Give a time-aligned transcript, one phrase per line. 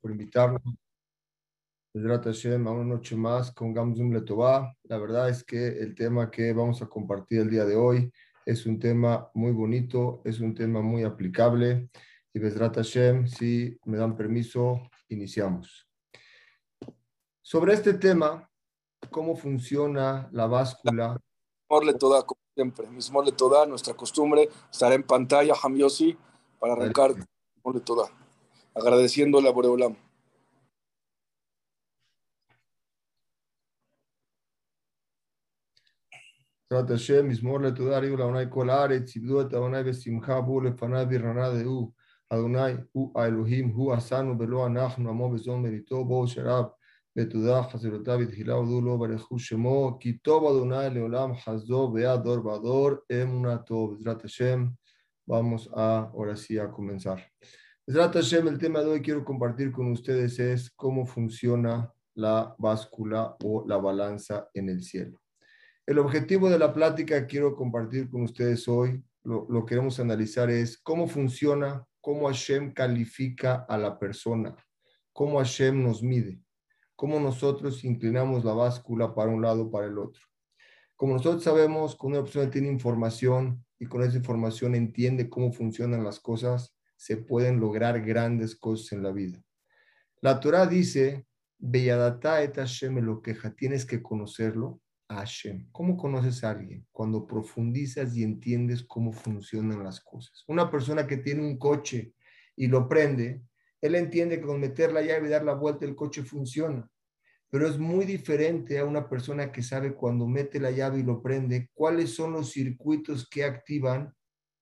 [0.00, 0.62] por invitarnos.
[1.94, 4.74] a una noche más con Gamzum Letová.
[4.84, 8.12] La verdad es que el tema que vamos a compartir el día de hoy
[8.46, 11.90] es un tema muy bonito, es un tema muy aplicable.
[12.32, 15.88] Y Besrat Hashem, si me dan permiso, iniciamos.
[17.42, 18.48] Sobre este tema,
[19.10, 21.18] cómo funciona la báscula.
[21.68, 22.86] Morle toda, como siempre.
[22.88, 26.16] Mismorle toda, nuestra costumbre, estar en pantalla, Hamiosi,
[26.60, 27.14] para arrancar.
[27.64, 28.10] Morle toda
[28.77, 29.95] agradeciéndole a Boreolam.
[36.71, 41.63] בעזרת השם, מזמור לתודה ריבו לאדוני כל הארץ, עבדו את אדוני בשמחה, בואו לפניו ברננה
[41.63, 41.91] דעו.
[42.29, 46.65] אדוני הוא האלוהים, הוא עשנו ולא אנחנו, עמו וזון מריתו, בואו שרב
[47.15, 52.89] בתודה, חזרותיו בתחילה הודו לו, ברכו שמו, כי טוב אדוני לעולם חסדו, ויד דור ועדור,
[53.11, 53.87] אמונתו.
[53.87, 54.65] בעזרת השם,
[55.25, 57.19] vamos a ahora sí a comenzar.
[57.90, 63.78] el tema de hoy quiero compartir con ustedes es cómo funciona la báscula o la
[63.78, 65.22] balanza en el cielo.
[65.86, 70.76] El objetivo de la plática quiero compartir con ustedes hoy, lo, lo queremos analizar es
[70.76, 74.54] cómo funciona, cómo Hashem califica a la persona,
[75.14, 76.42] cómo Hashem nos mide,
[76.94, 80.20] cómo nosotros inclinamos la báscula para un lado para el otro.
[80.94, 86.04] Como nosotros sabemos, cuando una persona tiene información y con esa información entiende cómo funcionan
[86.04, 89.40] las cosas, se pueden lograr grandes cosas en la vida.
[90.20, 95.68] La Torah dice, Beyadata et Hashem lo queja, tienes que conocerlo a Hashem.
[95.70, 96.84] ¿Cómo conoces a alguien?
[96.90, 100.44] Cuando profundizas y entiendes cómo funcionan las cosas.
[100.48, 102.14] Una persona que tiene un coche
[102.56, 103.42] y lo prende,
[103.80, 106.90] él entiende que con meter la llave y dar la vuelta el coche funciona.
[107.48, 111.22] Pero es muy diferente a una persona que sabe cuando mete la llave y lo
[111.22, 114.12] prende, cuáles son los circuitos que activan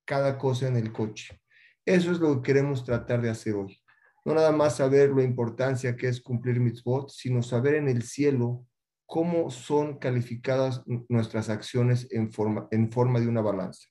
[0.05, 1.41] cada cosa en el coche.
[1.87, 3.81] Eso es lo que queremos tratar de hacer hoy.
[4.25, 8.67] No nada más saber la importancia que es cumplir mitzvot, sino saber en el cielo
[9.07, 13.87] cómo son calificadas nuestras acciones en forma, en forma de una balanza.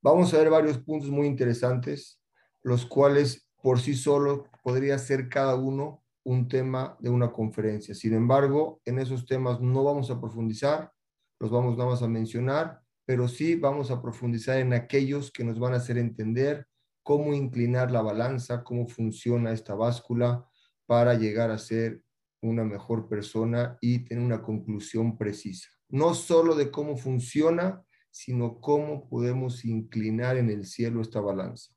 [0.00, 2.20] Vamos a ver varios puntos muy interesantes,
[2.62, 7.96] los cuales por sí solo podría ser cada uno un tema de una conferencia.
[7.96, 10.92] Sin embargo, en esos temas no vamos a profundizar,
[11.40, 15.58] los vamos nada más a mencionar pero sí vamos a profundizar en aquellos que nos
[15.58, 16.66] van a hacer entender
[17.02, 20.48] cómo inclinar la balanza, cómo funciona esta báscula
[20.86, 22.02] para llegar a ser
[22.40, 25.68] una mejor persona y tener una conclusión precisa.
[25.88, 31.72] No solo de cómo funciona, sino cómo podemos inclinar en el cielo esta balanza.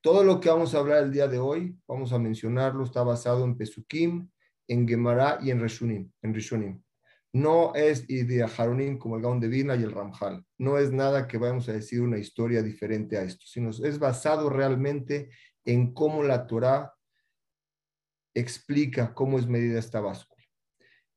[0.00, 3.44] Todo lo que vamos a hablar el día de hoy, vamos a mencionarlo, está basado
[3.44, 4.28] en Pesukim,
[4.68, 6.12] en Gemara y en Rishonim.
[6.22, 6.82] En Rishonim.
[7.32, 10.44] No es de Haronim como el Gaon de Vina y el Ramjal.
[10.58, 14.48] No es nada que vamos a decir una historia diferente a esto, sino es basado
[14.48, 15.30] realmente
[15.64, 16.94] en cómo la Torah
[18.34, 20.44] explica cómo es medida esta báscula.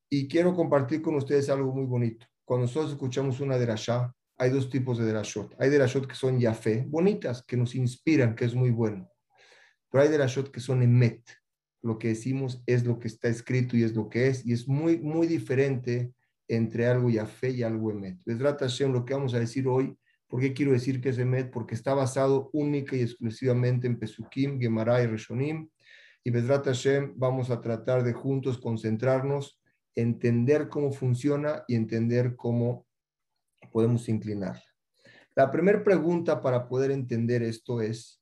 [0.10, 2.26] Y quiero compartir con ustedes algo muy bonito.
[2.44, 5.56] Cuando nosotros escuchamos una derashá, hay dos tipos de derashot.
[5.60, 9.08] Hay derashot que son yafé, bonitas, que nos inspiran, que es muy bueno.
[9.90, 11.24] Pero hay derashot que son emet,
[11.82, 14.68] lo que decimos es lo que está escrito y es lo que es, y es
[14.68, 16.14] muy, muy diferente
[16.48, 18.20] entre algo fe y algo emet.
[18.38, 19.98] trata Hashem, lo que vamos a decir hoy,
[20.28, 21.50] ¿por qué quiero decir que es emet?
[21.50, 25.70] Porque está basado única y exclusivamente en Pesukim, Gemara y Reshonim,
[26.24, 29.60] y Bezrat Hashem vamos a tratar de juntos concentrarnos,
[29.96, 32.86] entender cómo funciona y entender cómo
[33.72, 34.62] podemos inclinar.
[35.36, 38.21] La primera pregunta para poder entender esto es,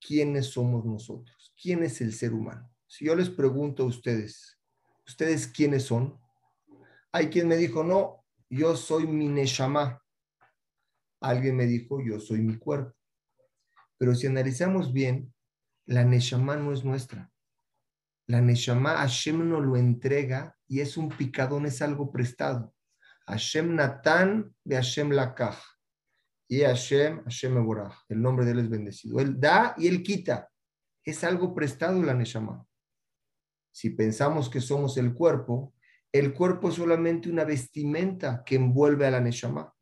[0.00, 1.38] ¿quiénes somos nosotros?
[1.60, 2.70] quién es el ser humano.
[2.86, 4.58] Si yo les pregunto a ustedes,
[5.06, 6.18] ¿ustedes quiénes son?
[7.12, 10.02] Hay quien me dijo, no, yo soy mi Neshama.
[11.20, 12.94] Alguien me dijo, yo soy mi cuerpo.
[13.98, 15.34] Pero si analizamos bien,
[15.86, 17.30] la Neshama no es nuestra.
[18.26, 22.74] La Neshama Hashem nos lo entrega y es un picadón, es algo prestado.
[23.26, 25.58] Hashem Natan de Hashem Lakach.
[26.48, 27.94] Y Hashem, Hashem Eborah.
[28.08, 29.20] El nombre de él es bendecido.
[29.20, 30.48] Él da y él quita
[31.10, 32.66] es algo prestado la Neshama.
[33.72, 35.72] Si pensamos que somos el cuerpo,
[36.12, 39.72] el cuerpo es solamente una vestimenta que envuelve a la Neshama.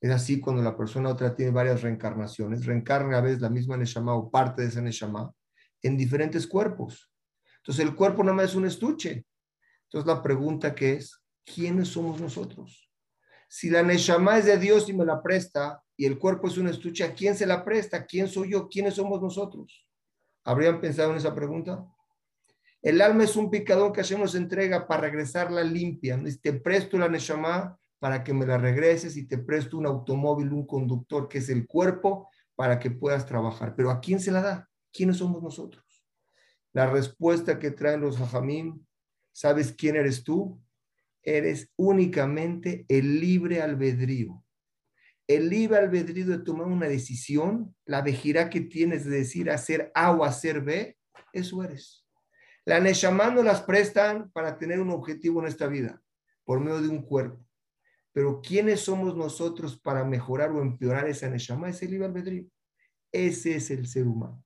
[0.00, 4.14] Es así cuando la persona otra tiene varias reencarnaciones, reencarna a veces la misma Neshama
[4.14, 5.32] o parte de esa Neshama
[5.82, 7.12] en diferentes cuerpos.
[7.58, 9.26] Entonces el cuerpo nada más es un estuche.
[9.84, 12.87] Entonces la pregunta que es, ¿quiénes somos nosotros?
[13.48, 16.68] Si la Neshama es de Dios y me la presta y el cuerpo es un
[16.68, 18.04] estuche, ¿a quién se la presta?
[18.04, 18.68] ¿Quién soy yo?
[18.68, 19.86] ¿Quiénes somos nosotros?
[20.44, 21.84] ¿Habrían pensado en esa pregunta?
[22.82, 26.22] El alma es un picadón que Hashem nos entrega para regresarla limpia.
[26.40, 30.66] Te presto la Neshama para que me la regreses y te presto un automóvil, un
[30.66, 33.74] conductor que es el cuerpo para que puedas trabajar.
[33.74, 34.70] Pero ¿a quién se la da?
[34.92, 35.84] ¿Quiénes somos nosotros?
[36.72, 38.84] La respuesta que traen los hajamim,
[39.32, 40.60] ¿sabes quién eres tú?
[41.28, 44.42] Eres únicamente el libre albedrío.
[45.26, 50.10] El libre albedrío de tomar una decisión, la vejirá que tienes de decir hacer A
[50.12, 50.96] o hacer B,
[51.34, 52.06] eso eres.
[52.64, 56.00] La Neshama no las prestan para tener un objetivo en esta vida,
[56.44, 57.44] por medio de un cuerpo.
[58.14, 61.68] Pero ¿quiénes somos nosotros para mejorar o empeorar esa Neshama?
[61.68, 62.46] Es el libre albedrío.
[63.12, 64.42] Ese es el ser humano.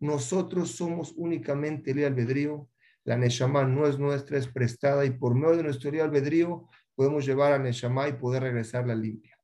[0.00, 2.70] Nosotros somos únicamente el albedrío.
[3.04, 7.26] La Neshama no es nuestra, es prestada y por medio de nuestro libre albedrío podemos
[7.26, 9.36] llevar a Neshama y poder regresarla limpia.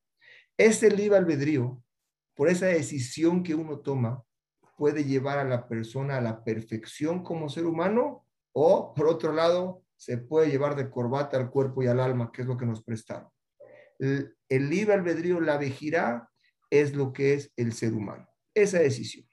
[0.57, 1.83] Ese libre albedrío,
[2.35, 4.23] por esa decisión que uno toma,
[4.77, 9.83] puede llevar a la persona a la perfección como ser humano o, por otro lado,
[9.97, 12.81] se puede llevar de corbata al cuerpo y al alma, que es lo que nos
[12.81, 13.29] prestaron.
[13.99, 16.29] El, libre albedrío, la vejirá,
[16.69, 18.25] es lo que es el ser humano.
[18.53, 19.27] Esa decisión.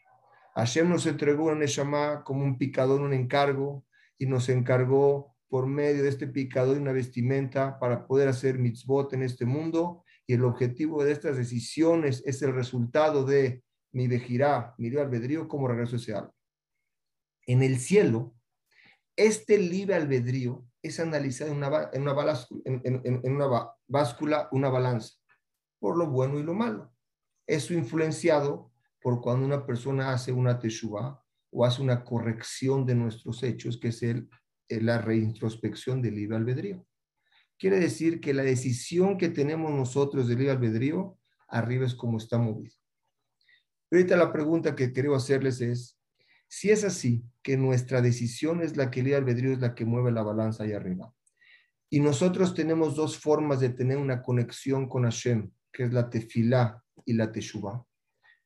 [0.56, 3.85] Hashem nos entregó una Neshama como un picador, un encargo,
[4.18, 9.22] y nos encargó por medio de este picador una vestimenta para poder hacer mitzvot en
[9.22, 10.04] este mundo.
[10.26, 15.48] Y el objetivo de estas decisiones es el resultado de mi vejirá, mi libre albedrío,
[15.48, 16.32] como regreso ese alma.
[17.46, 18.34] En el cielo,
[19.14, 22.14] este libre albedrío es analizado en una, en una,
[22.64, 25.14] en, una báscula, una balanza,
[25.78, 26.92] por lo bueno y lo malo.
[27.46, 31.24] Eso influenciado por cuando una persona hace una teshuva
[31.58, 34.28] o hace una corrección de nuestros hechos, que es el,
[34.68, 36.86] la reintrospección del libre albedrío.
[37.58, 41.18] Quiere decir que la decisión que tenemos nosotros del libre albedrío,
[41.48, 42.74] arriba es como está movido.
[43.90, 45.98] Ahorita la pregunta que quiero hacerles es,
[46.46, 50.12] si es así, que nuestra decisión es la que el albedrío es la que mueve
[50.12, 51.10] la balanza ahí arriba,
[51.88, 56.84] y nosotros tenemos dos formas de tener una conexión con Hashem, que es la tefilá
[57.06, 57.82] y la teshuvah.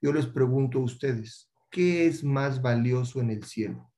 [0.00, 3.93] Yo les pregunto a ustedes, ¿qué es más valioso en el cielo?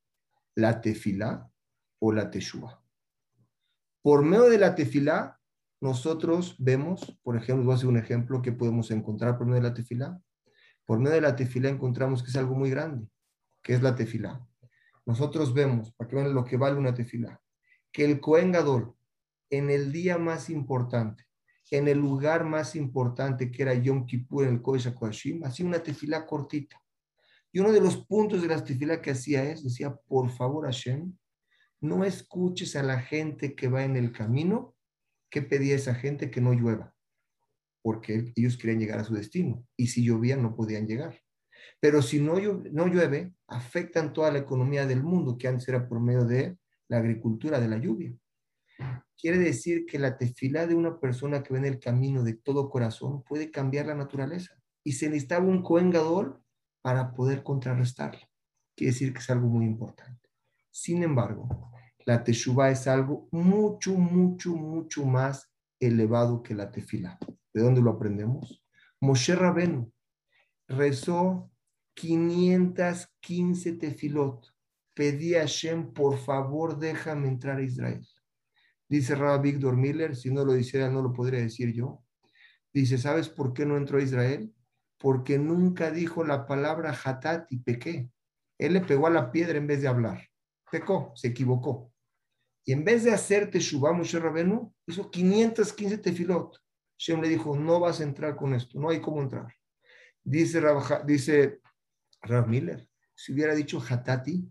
[0.55, 1.51] ¿La tefilá
[1.99, 2.83] o la teshuvah?
[4.03, 5.41] Por medio de la tefilá,
[5.81, 9.69] nosotros vemos, por ejemplo, voy a hacer un ejemplo que podemos encontrar por medio de
[9.69, 10.21] la tefilá.
[10.85, 13.09] Por medio de la tefilá encontramos que es algo muy grande,
[13.63, 14.47] que es la tefilá.
[15.07, 17.41] Nosotros vemos, para que vean lo que vale una tefilá,
[17.91, 18.95] que el Cohen Gadol,
[19.51, 21.25] en el día más importante,
[21.71, 25.83] en el lugar más importante que era Yom Kippur, en el Kodesh HaKodashim, hacía una
[25.83, 26.82] tefilá cortita.
[27.53, 31.17] Y uno de los puntos de la tefilá que hacía es, decía, por favor Hashem,
[31.81, 34.75] no escuches a la gente que va en el camino,
[35.31, 36.95] que pedía esa gente que no llueva
[37.83, 41.21] porque ellos querían llegar a su destino y si llovía no podían llegar.
[41.81, 42.35] Pero si no,
[42.71, 46.57] no llueve, afectan toda la economía del mundo, que antes era por medio de
[46.89, 48.15] la agricultura, de la lluvia.
[49.19, 52.71] Quiere decir que la tefilá de una persona que ve en el camino de todo
[52.71, 54.55] corazón puede cambiar la naturaleza.
[54.85, 56.42] Y se necesitaba un coengador
[56.83, 58.21] para poder contrarrestarlo.
[58.77, 60.29] Quiere decir que es algo muy importante.
[60.71, 61.71] Sin embargo,
[62.05, 67.19] la teshuva es algo mucho, mucho, mucho más elevado que la tefilá.
[67.55, 68.65] ¿De dónde lo aprendemos?
[69.01, 69.93] Moshe Rabenu
[70.69, 71.51] rezó
[71.95, 74.47] 515 tefilot.
[74.95, 78.07] Pedí a Hashem, por favor, déjame entrar a Israel.
[78.89, 82.05] Dice Rabbi Víctor Miller, si no lo hiciera, no lo podría decir yo.
[82.73, 84.55] Dice, ¿sabes por qué no entró a Israel?
[85.03, 88.09] Porque nunca dijo la palabra hatat y pequé.
[88.57, 90.29] Él le pegó a la piedra en vez de hablar.
[90.71, 91.93] Pecó, se equivocó.
[92.65, 96.57] Y en vez de hacer Teshuvah, Moshe Rabenu hizo 515 tefilot.
[96.97, 99.53] Shem le dijo, no vas a entrar con esto, no hay cómo entrar.
[100.23, 101.61] Dice Rav, dice
[102.47, 104.49] Miller, si hubiera dicho Hatati,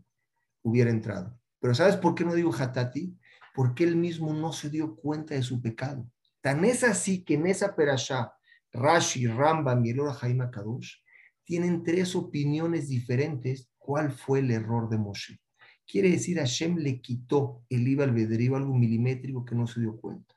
[0.63, 1.39] hubiera entrado.
[1.61, 3.17] Pero ¿sabes por qué no digo Hatati?
[3.55, 6.05] Porque él mismo no se dio cuenta de su pecado.
[6.41, 8.33] Tan es así que en esa perashá,
[8.73, 10.95] Rashi, Rambam y el Jaime Kadosh
[11.43, 15.39] tienen tres opiniones diferentes cuál fue el error de Moshe.
[15.85, 20.33] Quiere decir, Hashem le quitó el IVA albedrío, algo milimétrico que no se dio cuenta.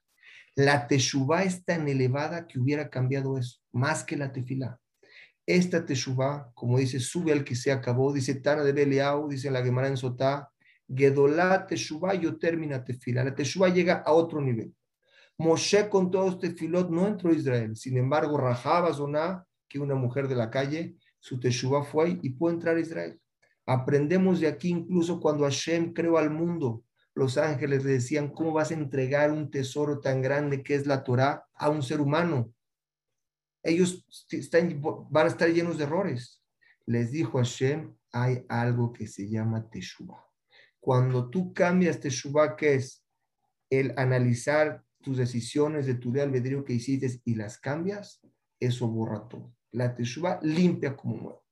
[0.56, 4.80] La teshuvá es tan elevada que hubiera cambiado eso, más que la tefilá.
[5.46, 9.62] Esta teshuvá, como dice, sube al que se acabó, dice Tana de Beliau, dice la
[9.62, 10.50] Gemara en Sotá,
[10.88, 13.24] Gedolá teshuvá yo termina tefilá.
[13.24, 14.74] La teshuvá llega a otro nivel.
[15.38, 17.76] Moshe con todo este filot no entró a Israel.
[17.76, 22.52] Sin embargo, Rahab Zoná, que una mujer de la calle, su teshuvá fue y pudo
[22.52, 23.20] entrar a Israel.
[23.66, 28.70] Aprendemos de aquí incluso cuando Hashem creó al mundo los ángeles le decían, ¿cómo vas
[28.70, 32.52] a entregar un tesoro tan grande que es la Torah a un ser humano?
[33.62, 36.42] Ellos están, van a estar llenos de errores.
[36.86, 40.22] Les dijo Hashem, hay algo que se llama Teshuvah.
[40.80, 43.04] Cuando tú cambias Teshuvah, que es
[43.70, 48.20] el analizar tus decisiones de tu de albedrío que hiciste y las cambias,
[48.58, 49.54] eso borra todo.
[49.70, 51.44] La Teshuvah limpia como nuevo.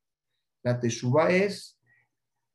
[0.64, 1.78] La Teshuvah es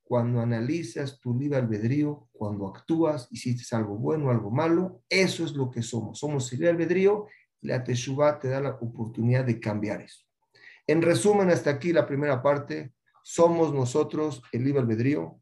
[0.04, 5.70] cuando analizas tu libre albedrío, cuando actúas, hiciste algo bueno, algo malo, eso es lo
[5.70, 6.20] que somos.
[6.20, 7.28] Somos el libre albedrío
[7.62, 10.24] y la Teshuvah te da la oportunidad de cambiar eso.
[10.88, 15.42] En resumen, hasta aquí la primera parte, somos nosotros el libre albedrío,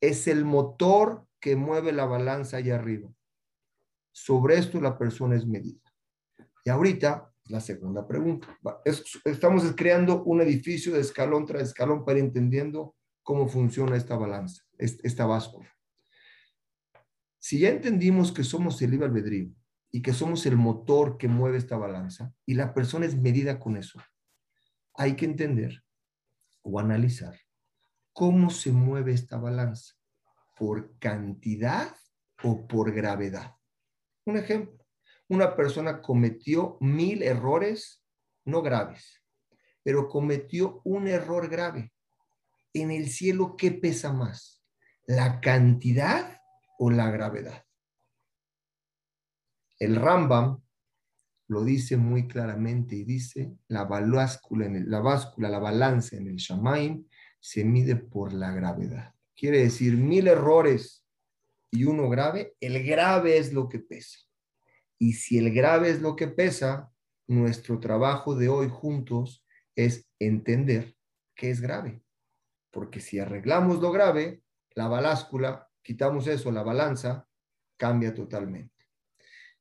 [0.00, 3.10] es el motor que mueve la balanza allá arriba.
[4.12, 5.80] Sobre esto la persona es medida.
[6.64, 8.58] Y ahorita, la segunda pregunta.
[9.24, 14.62] estamos creando un edificio de escalón tras escalón para ir entendiendo cómo funciona esta balanza,
[14.78, 15.68] esta báscula.
[17.38, 19.50] Si ya entendimos que somos el libre albedrío
[19.90, 23.76] y que somos el motor que mueve esta balanza y la persona es medida con
[23.76, 24.00] eso,
[24.94, 25.82] hay que entender
[26.62, 27.36] o analizar
[28.12, 29.94] cómo se mueve esta balanza,
[30.56, 31.94] por cantidad
[32.42, 33.56] o por gravedad.
[34.24, 34.84] Un ejemplo,
[35.28, 38.04] una persona cometió mil errores
[38.44, 39.22] no graves,
[39.82, 41.92] pero cometió un error grave
[42.74, 44.62] en el cielo, ¿qué pesa más?
[45.06, 46.40] ¿La cantidad
[46.78, 47.64] o la gravedad?
[49.78, 50.62] El Rambam
[51.48, 57.06] lo dice muy claramente y dice, la báscula, la báscula, la balanza en el Shamaim
[57.40, 59.12] se mide por la gravedad.
[59.36, 61.01] Quiere decir, mil errores
[61.72, 64.18] y uno grave, el grave es lo que pesa.
[64.98, 66.92] Y si el grave es lo que pesa,
[67.26, 70.94] nuestro trabajo de hoy juntos es entender
[71.34, 72.04] que es grave.
[72.70, 74.42] Porque si arreglamos lo grave,
[74.74, 77.26] la baláscula, quitamos eso, la balanza,
[77.78, 78.70] cambia totalmente.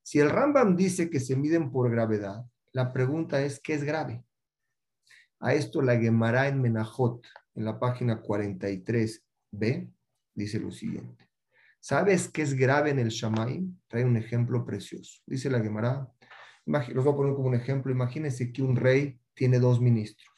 [0.03, 4.23] Si el Rambam dice que se miden por gravedad, la pregunta es, ¿qué es grave?
[5.39, 7.25] A esto la Gemara en Menajot,
[7.55, 9.93] en la página 43b,
[10.35, 11.30] dice lo siguiente.
[11.83, 13.75] ¿Sabes qué es grave en el Shamaim?
[13.87, 15.19] Trae un ejemplo precioso.
[15.25, 16.07] Dice la Gemara,
[16.65, 17.91] los voy a poner como un ejemplo.
[17.91, 20.29] Imagínense que un rey tiene dos ministros.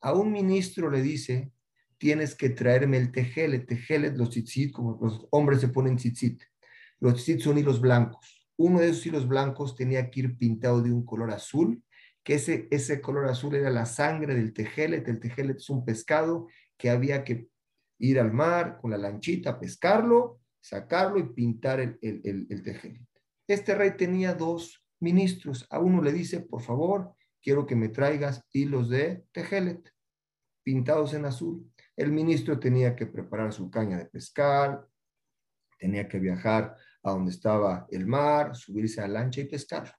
[0.00, 1.50] A un ministro le dice,
[1.98, 6.44] tienes que traerme el tejelet, tejelet, los tzitzit, como los hombres se ponen tzitzit.
[7.00, 8.48] Los tzitzit son hilos blancos.
[8.56, 11.82] Uno de esos hilos blancos tenía que ir pintado de un color azul,
[12.22, 15.08] que ese, ese color azul era la sangre del tejelet.
[15.08, 17.48] El tejelet es un pescado que había que
[17.98, 23.06] ir al mar con la lanchita, pescarlo, sacarlo y pintar el, el.
[23.46, 25.66] Este rey tenía dos ministros.
[25.70, 29.90] A uno le dice, por favor, quiero que me traigas hilos de tejelet
[30.62, 31.72] pintados en azul.
[31.96, 34.86] El ministro tenía que preparar su caña de pescar,
[35.78, 39.94] tenía que viajar a donde estaba el mar, subirse a la lancha y pescar.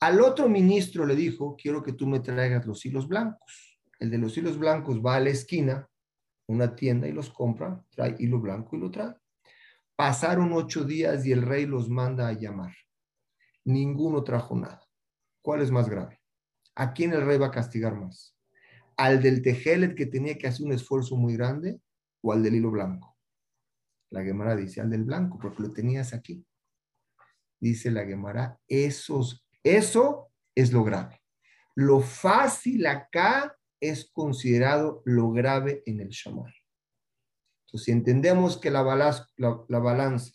[0.00, 3.80] Al otro ministro le dijo, quiero que tú me traigas los hilos blancos.
[3.98, 5.88] El de los hilos blancos va a la esquina,
[6.48, 9.14] una tienda y los compra, trae hilo blanco y lo trae.
[9.96, 12.74] Pasaron ocho días y el rey los manda a llamar.
[13.64, 14.86] Ninguno trajo nada.
[15.42, 16.20] ¿Cuál es más grave?
[16.74, 18.34] ¿A quién el rey va a castigar más?
[18.96, 21.80] al del tejelet que tenía que hacer un esfuerzo muy grande
[22.22, 23.16] o al del hilo blanco.
[24.10, 26.46] La Gemara dice al del blanco porque lo tenías aquí.
[27.60, 31.20] Dice la Gemara, esos, eso es lo grave.
[31.74, 36.52] Lo fácil acá es considerado lo grave en el shamar.
[37.74, 38.84] Entonces, si entendemos que la,
[39.36, 40.32] la balanza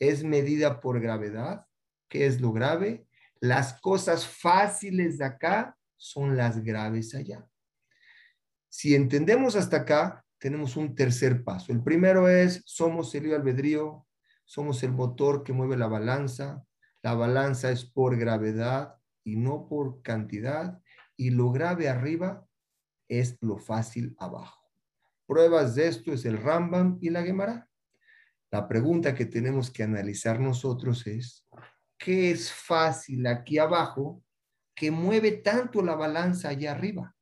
[0.00, 1.64] es medida por gravedad,
[2.08, 3.06] ¿qué es lo grave?
[3.38, 7.48] Las cosas fáciles de acá son las graves allá.
[8.68, 11.70] Si entendemos hasta acá, tenemos un tercer paso.
[11.70, 14.04] El primero es, somos el albedrío,
[14.44, 16.64] somos el motor que mueve la balanza.
[17.00, 20.82] La balanza es por gravedad y no por cantidad.
[21.16, 22.44] Y lo grave arriba
[23.06, 24.65] es lo fácil abajo.
[25.26, 27.68] Pruebas de esto es el Rambam y la Gemara.
[28.50, 31.44] La pregunta que tenemos que analizar nosotros es,
[31.98, 34.22] ¿qué es fácil aquí abajo
[34.74, 37.14] que mueve tanto la balanza allá arriba?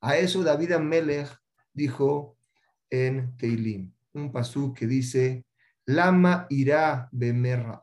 [0.00, 1.28] A eso David Amelech
[1.72, 2.36] dijo
[2.90, 5.46] en Teilim, un pasú que dice,
[5.86, 7.80] Lama irá bemerra.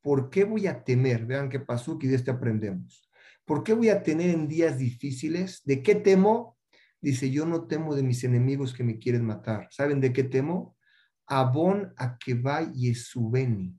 [0.00, 1.24] ¿Por qué voy a temer?
[1.24, 3.08] Vean qué pasú que de este aprendemos.
[3.44, 5.62] ¿Por qué voy a tener en días difíciles?
[5.64, 6.58] ¿De qué temo?
[7.02, 9.66] Dice, yo no temo de mis enemigos que me quieren matar.
[9.72, 10.76] ¿Saben de qué temo?
[11.26, 12.40] Abón a que
[12.74, 13.76] Yesubeni.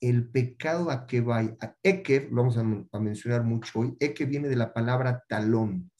[0.00, 1.42] El pecado a que va.
[1.82, 3.96] Eke, lo vamos a, mencionar mucho hoy.
[4.00, 5.90] Eke viene de la palabra talón.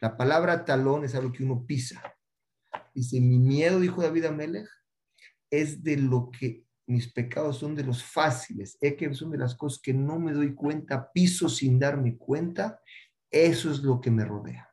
[0.00, 2.02] La palabra talón es algo que uno pisa.
[2.92, 4.68] Dice, mi miedo, dijo David Amelech,
[5.50, 9.54] es de lo que mis pecados son de los fáciles, es que son de las
[9.54, 12.80] cosas que no me doy cuenta, piso sin darme cuenta,
[13.30, 14.67] eso es lo que me rodea.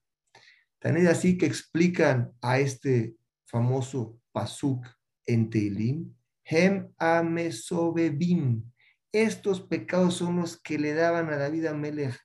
[0.80, 3.16] Tan es así que explican a este
[3.46, 4.86] famoso pasuk
[5.26, 6.14] en Teilim,
[6.44, 8.64] Hem amesobebim.
[9.12, 12.20] Estos pecados son los que le daban a David Amelech,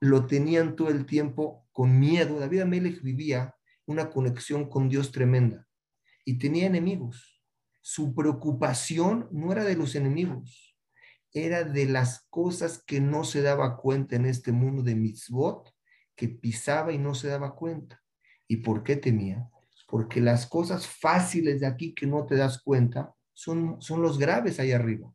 [0.00, 2.38] lo tenían todo el tiempo con miedo.
[2.38, 3.54] David Amelech vivía
[3.86, 5.66] una conexión con Dios tremenda.
[6.28, 7.40] y tenía enemigos.
[7.80, 10.76] Su preocupación no era de los enemigos,
[11.32, 15.72] era de las cosas que no se daba cuenta en este mundo de mitzvot,
[16.16, 18.02] que pisaba y no se daba cuenta.
[18.48, 19.48] ¿Y por qué temía?
[19.86, 24.58] Porque las cosas fáciles de aquí que no te das cuenta son, son los graves
[24.58, 25.12] ahí arriba.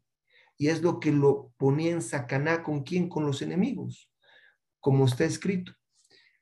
[0.58, 4.10] Y es lo que lo ponía en sacaná con quién, con los enemigos,
[4.80, 5.74] como está escrito.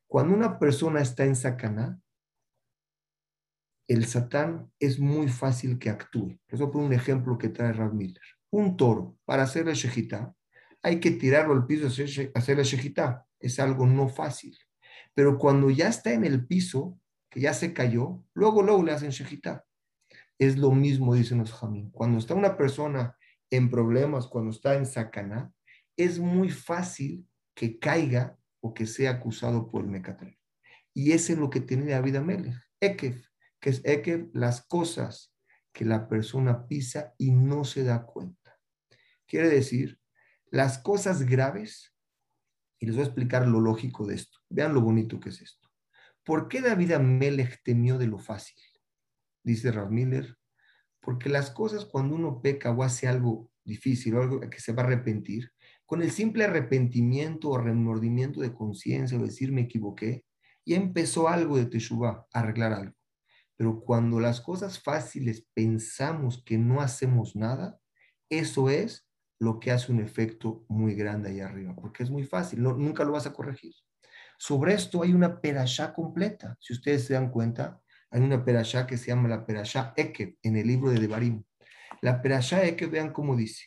[0.07, 1.99] Cuando una persona está en sacaná,
[3.87, 6.37] el satán es muy fácil que actúe.
[6.51, 8.21] A poner un ejemplo que trae Rav Miller.
[8.51, 9.73] Un toro, para hacer la
[10.81, 13.25] hay que tirarlo al piso hacer la shejitá.
[13.39, 14.57] Es algo no fácil.
[15.13, 19.11] Pero cuando ya está en el piso, que ya se cayó, luego, luego le hacen
[19.11, 19.65] shejitá.
[20.37, 21.91] Es lo mismo, dicen los jamín.
[21.91, 23.17] Cuando está una persona
[23.49, 25.51] en problemas, cuando está en sacaná,
[25.97, 30.37] es muy fácil que caiga o que sea acusado por el mecatrén.
[30.93, 32.23] Y ese es lo que tiene la vida.
[32.79, 33.21] Ekev,
[33.59, 35.33] que es Ekev, las cosas
[35.73, 38.57] que la persona pisa y no se da cuenta.
[39.27, 39.99] Quiere decir,
[40.51, 41.93] las cosas graves,
[42.79, 44.39] y les voy a explicar lo lógico de esto.
[44.49, 45.69] Vean lo bonito que es esto.
[46.23, 48.61] ¿Por qué David Amelech temió de lo fácil?
[49.43, 50.37] Dice Rav Miller,
[51.01, 54.83] porque las cosas cuando uno peca o hace algo difícil o algo que se va
[54.83, 55.51] a arrepentir,
[55.85, 60.23] con el simple arrepentimiento o remordimiento de conciencia o decir me equivoqué,
[60.65, 62.95] ya empezó algo de Teshuvah, arreglar algo.
[63.55, 67.79] Pero cuando las cosas fáciles pensamos que no hacemos nada,
[68.29, 69.08] eso es
[69.39, 73.13] lo que hace un efecto muy grande ahí arriba, porque es muy fácil, nunca lo
[73.13, 73.73] vas a corregir.
[74.37, 76.57] Sobre esto hay una perashá completa.
[76.59, 80.55] Si ustedes se dan cuenta, hay una perashá que se llama la perashá Ekev en
[80.55, 81.43] el libro de Devarim.
[82.01, 83.65] La perashá Ekev, vean cómo dice.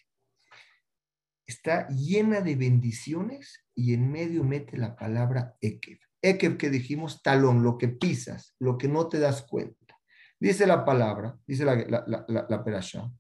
[1.47, 5.99] Está llena de bendiciones y en medio mete la palabra Ekev.
[6.23, 9.99] Ekev que dijimos talón, lo que pisas, lo que no te das cuenta.
[10.41, 13.11] Dice la palabra, dice la, la, la, la perashá,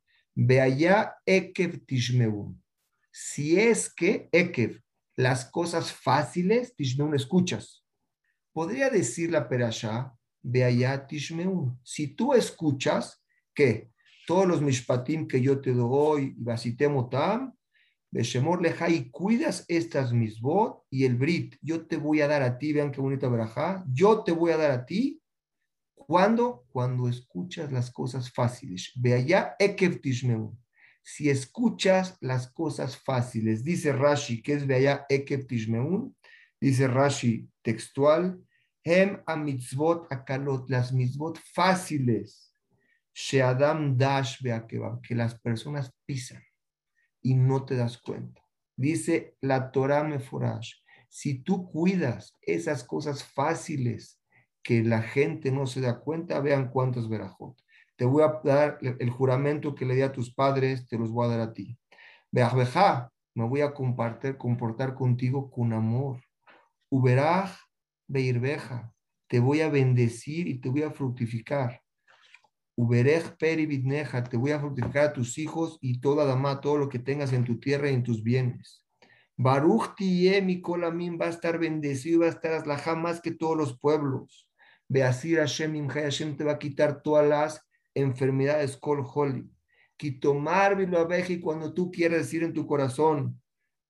[0.60, 2.62] allá Ekev Tishmeun.
[3.10, 4.80] Si es que Ekev,
[5.16, 7.84] las cosas fáciles, Tishmeun, escuchas.
[8.52, 10.14] Podría decir la perashá,
[10.44, 11.78] allá Tishmeun.
[11.82, 13.22] Si tú escuchas
[13.54, 13.90] que
[14.26, 17.54] todos los mishpatim que yo te doy, basitemotam,
[18.12, 22.58] Beshemor leja y cuidas estas misbot y el brit, yo te voy a dar a
[22.58, 25.21] ti, vean qué bonita verajá, yo te voy a dar a ti
[26.06, 26.64] ¿Cuándo?
[26.70, 28.92] Cuando escuchas las cosas fáciles.
[28.96, 29.56] Ve allá,
[31.02, 35.06] Si escuchas las cosas fáciles, dice Rashi, que es ve allá,
[36.60, 38.40] dice Rashi textual,
[38.84, 42.52] Hem a mitzvot akalot, las mitzvot fáciles,
[43.14, 44.38] Sheadam dash
[45.02, 46.42] que las personas pisan
[47.20, 48.42] y no te das cuenta.
[48.76, 50.74] Dice la Torah Meforash,
[51.08, 54.21] si tú cuidas esas cosas fáciles
[54.62, 57.56] que la gente no se da cuenta, vean cuántos verajot.
[57.96, 61.26] Te voy a dar el juramento que le di a tus padres, te los voy
[61.26, 61.78] a dar a ti.
[62.30, 66.20] Beajbeja, me voy a compartir, comportar contigo con amor.
[66.90, 67.50] Uberaj,
[68.06, 68.92] beirbeja,
[69.28, 71.80] te voy a bendecir y te voy a fructificar.
[72.74, 76.98] Uberej peribidneja, te voy a fructificar a tus hijos y toda dama, todo lo que
[76.98, 78.84] tengas en tu tierra y en tus bienes.
[79.36, 83.78] Baruch mi colamín va a estar bendecido, va a estar aslajá más que todos los
[83.78, 84.48] pueblos.
[84.92, 89.50] Beasir Hashem Hashem te va a quitar todas las enfermedades Kol Holy.
[89.96, 90.76] Quitomar
[91.28, 93.40] y cuando tú quieres decir en tu corazón,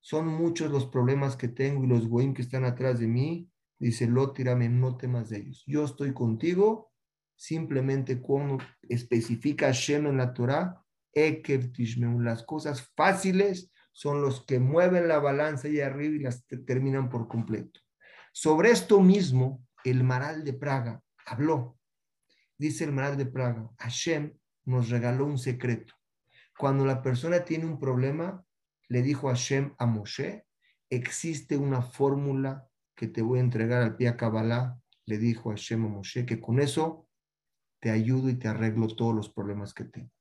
[0.01, 3.49] son muchos los problemas que tengo y los goim que están atrás de mí.
[3.81, 5.65] Dice, lo tírame, no temas de ellos.
[5.67, 6.93] Yo estoy contigo,
[7.35, 10.85] simplemente cuando especifica Hashem en la Torah,
[11.15, 17.27] las cosas fáciles son los que mueven la balanza y arriba y las terminan por
[17.27, 17.81] completo.
[18.33, 21.79] Sobre esto mismo, el Maral de Praga habló.
[22.59, 24.33] Dice el Maral de Praga, Hashem
[24.65, 25.95] nos regaló un secreto.
[26.57, 28.45] Cuando la persona tiene un problema,
[28.89, 30.45] le dijo Hashem a Moshe,
[30.91, 35.85] existe una fórmula que te voy a entregar al pie a Kabbalah, le dijo Hashem
[35.87, 37.09] a Moshe, que con eso
[37.81, 40.13] te ayudo y te arreglo todos los problemas que tengas.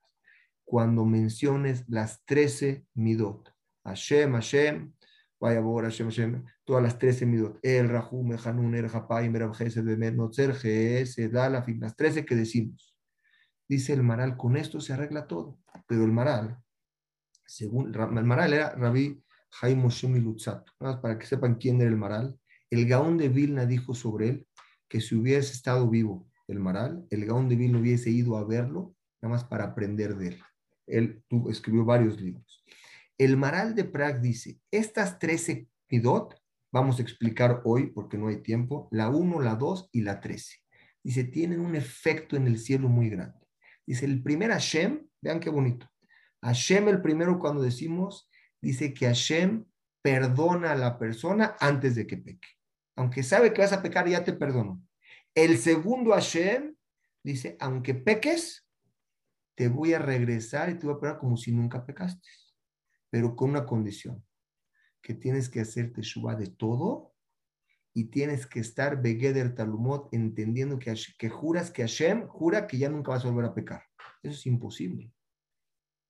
[0.64, 4.94] Cuando menciones las 13 midot, Hashem, Hashem,
[5.42, 9.42] vaya a Hashem, Hashem, todas las 13 midot, el Rahum, el Hanun, el Hapaim, el
[9.42, 12.96] Abjesed, el Notzer, Ges, Dalafim, las 13 que decimos.
[13.68, 15.58] Dice el Maral, con esto se arregla todo.
[15.88, 16.60] Pero el Maral,
[17.46, 19.20] según el Maral era Rabbi
[19.62, 22.40] Haim Moshe Milutzat, para que sepan quién era el Maral.
[22.70, 24.48] El Gaón de Vilna dijo sobre él
[24.88, 28.94] que si hubiese estado vivo el Maral, el Gaón de Vilna hubiese ido a verlo,
[29.22, 30.40] nada más para aprender de él.
[30.86, 32.61] Él escribió varios libros.
[33.22, 38.42] El Maral de Prague dice, estas 13 midot, vamos a explicar hoy porque no hay
[38.42, 40.58] tiempo, la 1, la 2 y la 13.
[41.04, 43.38] Dice, tienen un efecto en el cielo muy grande.
[43.86, 45.88] Dice, el primer Hashem, vean qué bonito.
[46.42, 48.28] Hashem, el primero cuando decimos,
[48.60, 49.66] dice que Hashem
[50.02, 52.48] perdona a la persona antes de que peque.
[52.96, 54.82] Aunque sabe que vas a pecar, ya te perdono.
[55.36, 56.76] El segundo Hashem
[57.24, 58.68] dice, aunque peques,
[59.54, 62.28] te voy a regresar y te voy a perdonar como si nunca pecaste.
[63.12, 64.26] Pero con una condición,
[65.02, 67.14] que tienes que hacerte teshuva de todo
[67.94, 72.90] y tienes que estar Begeder Talumot entendiendo que, que juras que Hashem jura que ya
[72.90, 73.84] nunca vas a volver a pecar.
[74.24, 75.12] Eso es imposible.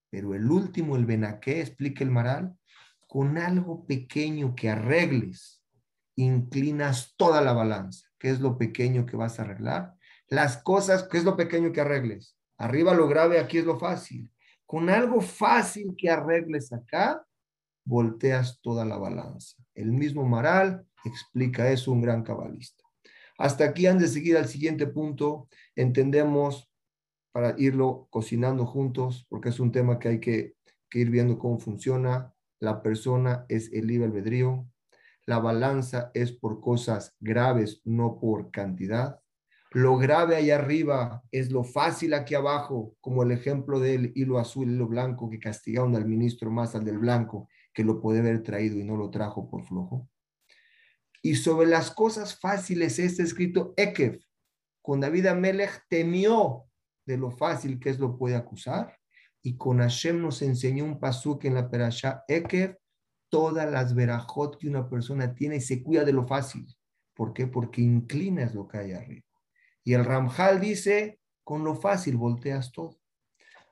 [0.10, 2.56] Pero el último, el Benaqué, explica el Maral,
[3.08, 5.64] con algo pequeño que arregles,
[6.16, 8.08] inclinas toda la balanza.
[8.20, 9.96] ¿Qué es lo pequeño que vas a arreglar?
[10.28, 12.38] Las cosas, ¿qué es lo pequeño que arregles?
[12.58, 14.30] Arriba lo grave, aquí es lo fácil.
[14.72, 17.28] Con algo fácil que arregles acá,
[17.84, 19.58] volteas toda la balanza.
[19.76, 22.82] El mismo Maral explica eso, un gran cabalista.
[23.38, 26.72] Hasta aquí, antes de seguir al siguiente punto, entendemos
[27.34, 30.56] para irlo cocinando juntos, porque es un tema que hay que,
[30.90, 34.66] que ir viendo cómo funciona la persona es el libre albedrío,
[35.26, 39.20] la balanza es por cosas graves, no por cantidad.
[39.74, 44.70] Lo grave allá arriba es lo fácil aquí abajo, como el ejemplo del hilo azul
[44.70, 48.44] y hilo blanco que castigaron al ministro más al del blanco, que lo puede haber
[48.44, 50.10] traído y no lo trajo por flojo.
[51.22, 54.20] Y sobre las cosas fáciles está escrito Ekev.
[54.82, 56.66] Con David Amelech temió
[57.06, 58.98] de lo fácil que es lo puede acusar
[59.42, 62.78] y con Hashem nos enseñó un pasuk en la Perashá Ekev,
[63.30, 66.68] todas las verajot que una persona tiene y se cuida de lo fácil.
[67.14, 67.48] ¿Por qué?
[67.48, 69.31] Porque inclinas lo que hay arriba.
[69.84, 73.00] Y el Ramjal dice, con lo fácil volteas todo.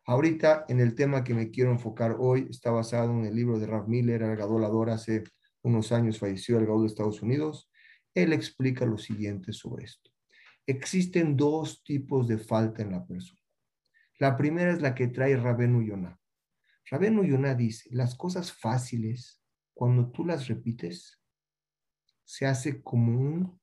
[0.05, 3.67] Ahorita en el tema que me quiero enfocar hoy está basado en el libro de
[3.67, 5.23] Rav Miller, el Gadolador, hace
[5.61, 7.69] unos años falleció el Gadol de Estados Unidos.
[8.15, 10.09] Él explica lo siguiente sobre esto.
[10.65, 13.39] Existen dos tipos de falta en la persona.
[14.17, 16.19] La primera es la que trae Rabenu Yonah.
[16.89, 19.43] Rabenu Yonah dice, las cosas fáciles,
[19.75, 21.21] cuando tú las repites,
[22.25, 23.59] se hace como un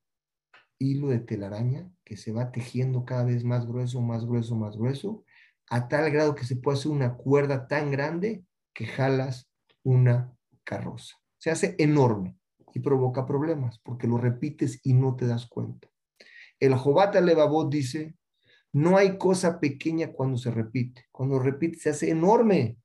[0.78, 5.24] hilo de telaraña que se va tejiendo cada vez más grueso, más grueso, más grueso,
[5.68, 9.50] a tal grado que se puede hacer una cuerda tan grande que jalas
[9.82, 11.16] una carroza.
[11.36, 12.36] Se hace enorme
[12.72, 15.88] y provoca problemas porque lo repites y no te das cuenta.
[16.60, 18.14] El Jobata Levavot dice,
[18.72, 21.06] no hay cosa pequeña cuando se repite.
[21.10, 22.78] Cuando repite se hace enorme.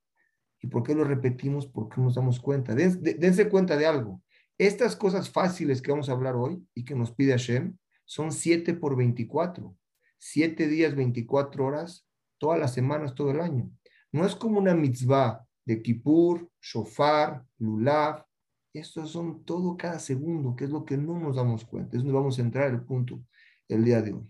[0.60, 1.67] ¿Y por qué lo repetimos?
[1.67, 2.73] Porque nos damos cuenta.
[2.73, 4.23] Dense, cuenta de algo.
[4.57, 7.77] Estas cosas fáciles que vamos a hablar hoy y que nos pide Hashem
[8.12, 9.74] son 7 por 24.
[10.17, 12.06] 7 días, 24 horas,
[12.38, 13.71] todas las semanas, todo el año.
[14.12, 18.26] No es como una mitzvah de Kippur, Shofar, Lulav.
[18.74, 21.95] Estos son todo cada segundo, que es lo que no nos damos cuenta.
[21.95, 23.24] Es donde vamos a entrar el punto
[23.69, 24.30] el día de hoy.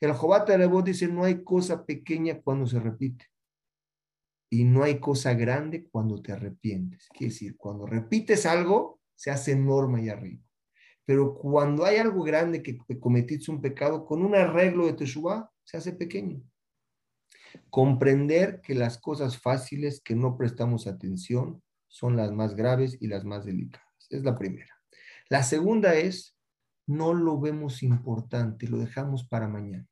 [0.00, 3.26] El Jobat Arabot dice, no hay cosa pequeña cuando se repite.
[4.48, 7.06] Y no hay cosa grande cuando te arrepientes.
[7.10, 10.47] Quiere decir, cuando repites algo, se hace enorme ahí arriba.
[11.08, 15.78] Pero cuando hay algo grande que cometiste un pecado, con un arreglo de Teshuvah, se
[15.78, 16.42] hace pequeño.
[17.70, 23.24] Comprender que las cosas fáciles que no prestamos atención son las más graves y las
[23.24, 24.06] más delicadas.
[24.10, 24.78] Es la primera.
[25.30, 26.36] La segunda es
[26.86, 29.88] no lo vemos importante, lo dejamos para mañana.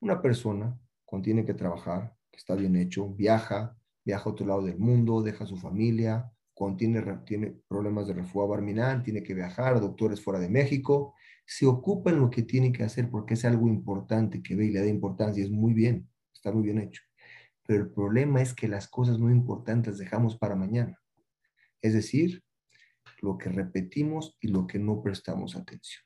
[0.00, 4.60] Una persona, cuando tiene que trabajar, que está bien hecho, viaja, viaja a otro lado
[4.60, 6.30] del mundo, deja a su familia,
[6.76, 11.14] tiene, problemas de refugia barminal, tiene que viajar, doctores fuera de México,
[11.46, 14.70] se ocupa en lo que tiene que hacer porque es algo importante que ve y
[14.70, 17.02] le da importancia, es muy bien, está muy bien hecho.
[17.66, 20.98] Pero el problema es que las cosas no importantes dejamos para mañana.
[21.82, 22.42] Es decir,
[23.20, 26.04] lo que repetimos y lo que no prestamos atención.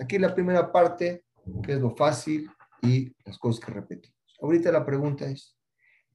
[0.00, 1.24] Aquí la primera parte,
[1.62, 2.48] que es lo fácil
[2.82, 4.16] y las cosas que repetimos.
[4.40, 5.56] Ahorita la pregunta es,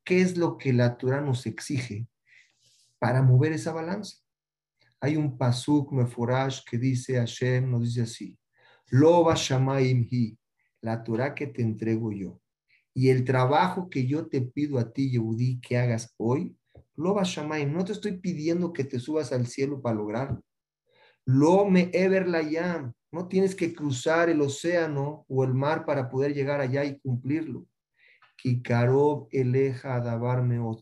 [0.04, 2.08] ¿qué es lo que la Torah nos exige
[3.00, 4.18] para mover esa balanza?
[5.02, 8.38] Hay un pasuk meforash que dice Hashem, nos dice así,
[8.88, 10.38] Lo shamaim hi,
[10.82, 12.42] la Torah que te entrego yo.
[12.94, 16.58] Y el trabajo que yo te pido a ti, Yehudi, que hagas hoy,
[16.96, 20.44] lo shamaim, no te estoy pidiendo que te subas al cielo para lograrlo.
[21.26, 26.10] Lo me ever la yam, no tienes que cruzar el océano o el mar para
[26.10, 27.66] poder llegar allá y cumplirlo.
[29.32, 30.04] Eleja.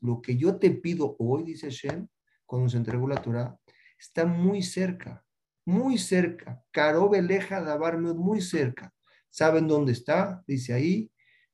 [0.02, 2.08] Lo que yo te pido hoy, dice Shem,
[2.46, 3.58] cuando se entregó la Torah,
[4.00, 5.24] está muy cerca,
[5.66, 6.64] muy cerca.
[6.72, 8.94] Karob eleja adabarmeot, muy cerca.
[9.30, 10.44] ¿Saben dónde está?
[10.48, 11.12] Dice ahí,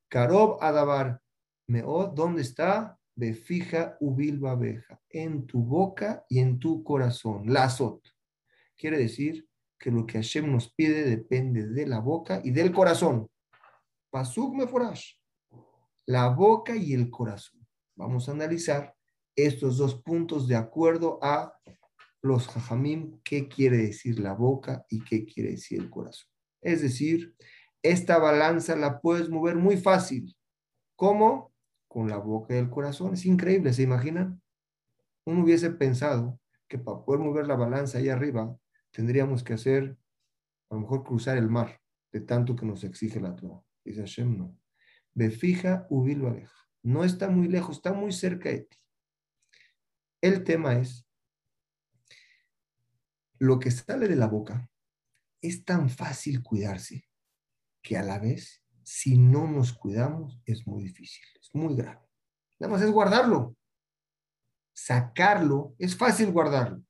[0.08, 1.22] Karob adabar
[1.68, 2.98] meot, ¿dónde está?
[3.16, 7.52] Befija ubil babeja, en tu boca y en tu corazón.
[7.52, 8.02] Lazot.
[8.76, 9.48] Quiere decir,
[9.84, 13.30] que lo que Hashem nos pide depende de la boca y del corazón.
[14.10, 15.16] Pasuk meforash.
[16.06, 17.66] La boca y el corazón.
[17.96, 18.96] Vamos a analizar
[19.36, 21.54] estos dos puntos de acuerdo a
[22.22, 26.30] los jajamim, qué quiere decir la boca y qué quiere decir el corazón.
[26.62, 27.36] Es decir,
[27.82, 30.36] esta balanza la puedes mover muy fácil.
[30.96, 31.54] ¿Cómo?
[31.88, 33.14] Con la boca y el corazón.
[33.14, 34.42] Es increíble, ¿se imaginan?
[35.26, 38.56] Uno hubiese pensado que para poder mover la balanza ahí arriba
[38.92, 39.98] tendríamos que hacer,
[40.70, 43.62] a lo mejor cruzar el mar, de tanto que nos exige la Torah.
[43.84, 44.58] Dice Hashem, no.
[45.14, 46.56] Befija ubil aleja.
[46.84, 48.78] No está muy lejos, está muy cerca de ti.
[50.22, 51.08] El tema es,
[53.40, 54.70] lo que sale de la boca
[55.42, 57.10] es tan fácil cuidarse
[57.82, 62.08] que a la vez, si no nos cuidamos, es muy difícil, es muy grave.
[62.60, 63.58] Nada más es guardarlo.
[64.74, 66.84] Sacarlo, es fácil guardarlo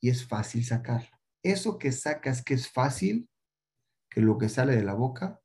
[0.00, 1.10] y es fácil sacarlo.
[1.42, 3.28] Eso que sacas que es fácil,
[4.08, 5.40] que lo que sale de la boca,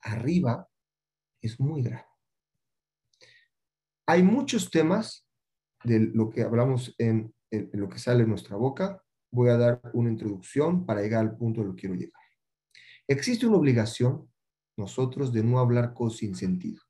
[0.00, 0.69] arriba,
[1.40, 2.06] es muy grave.
[4.06, 5.26] Hay muchos temas
[5.84, 9.02] de lo que hablamos en, lo que sale de nuestra boca.
[9.30, 12.20] Voy a dar una introducción para llegar al punto de lo que quiero llegar.
[13.06, 14.28] Existe una obligación,
[14.76, 16.82] nosotros, de no hablar cosas sin sentido.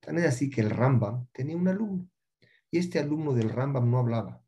[0.00, 2.10] Tan es así que el Rambam tenía un alumno
[2.70, 4.42] y este alumno del Rambam no hablaba.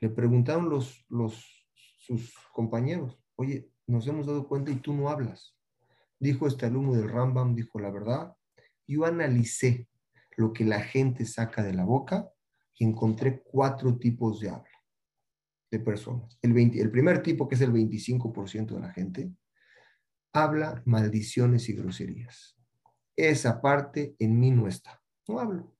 [0.00, 1.66] Le preguntaron los, los,
[1.98, 5.56] sus compañeros, oye, nos hemos dado cuenta y tú no hablas.
[6.18, 8.36] Dijo este alumno del Rambam, dijo la verdad,
[8.86, 9.88] yo analicé
[10.36, 12.30] lo que la gente saca de la boca
[12.78, 14.70] y encontré cuatro tipos de habla
[15.70, 16.38] de personas.
[16.42, 19.32] El, el primer tipo, que es el 25% de la gente,
[20.32, 22.56] habla maldiciones y groserías.
[23.16, 25.02] Esa parte en mí no está.
[25.28, 25.74] No hablo.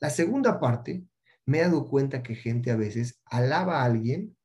[0.00, 1.06] La segunda parte,
[1.46, 4.36] me he dado cuenta que gente a veces alaba a alguien,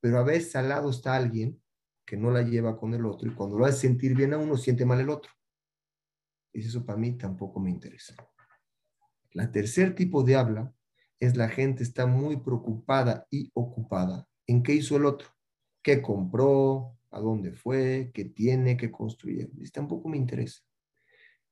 [0.00, 1.60] pero a veces al lado está alguien
[2.04, 4.56] que no la lleva con el otro y cuando lo hace sentir bien a uno,
[4.56, 5.32] siente mal el otro.
[6.52, 8.14] Eso para mí tampoco me interesa.
[9.32, 10.74] La tercer tipo de habla
[11.18, 15.28] es la gente está muy preocupada y ocupada en qué hizo el otro,
[15.82, 19.50] qué compró, a dónde fue, qué tiene, qué construir.
[19.52, 20.62] Dice, tampoco me interesa.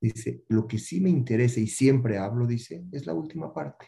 [0.01, 3.87] Dice, lo que sí me interesa y siempre hablo, dice, es la última parte.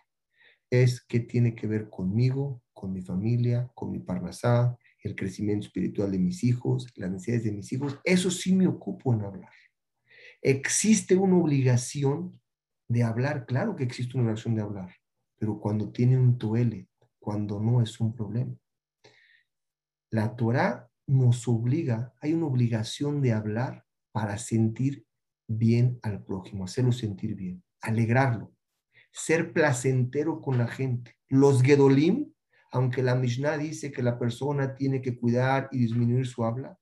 [0.71, 6.13] Es qué tiene que ver conmigo, con mi familia, con mi parnasá, el crecimiento espiritual
[6.13, 7.99] de mis hijos, las necesidades de mis hijos.
[8.05, 9.51] Eso sí me ocupo en hablar.
[10.45, 12.41] Existe una obligación
[12.89, 14.97] de hablar, claro que existe una obligación de hablar,
[15.39, 16.89] pero cuando tiene un tuele,
[17.21, 18.53] cuando no es un problema.
[20.11, 25.07] La Torah nos obliga, hay una obligación de hablar para sentir
[25.47, 28.53] bien al prójimo, hacerlo sentir bien, alegrarlo,
[29.13, 31.15] ser placentero con la gente.
[31.29, 32.33] Los Gedolim,
[32.73, 36.77] aunque la Mishnah dice que la persona tiene que cuidar y disminuir su habla,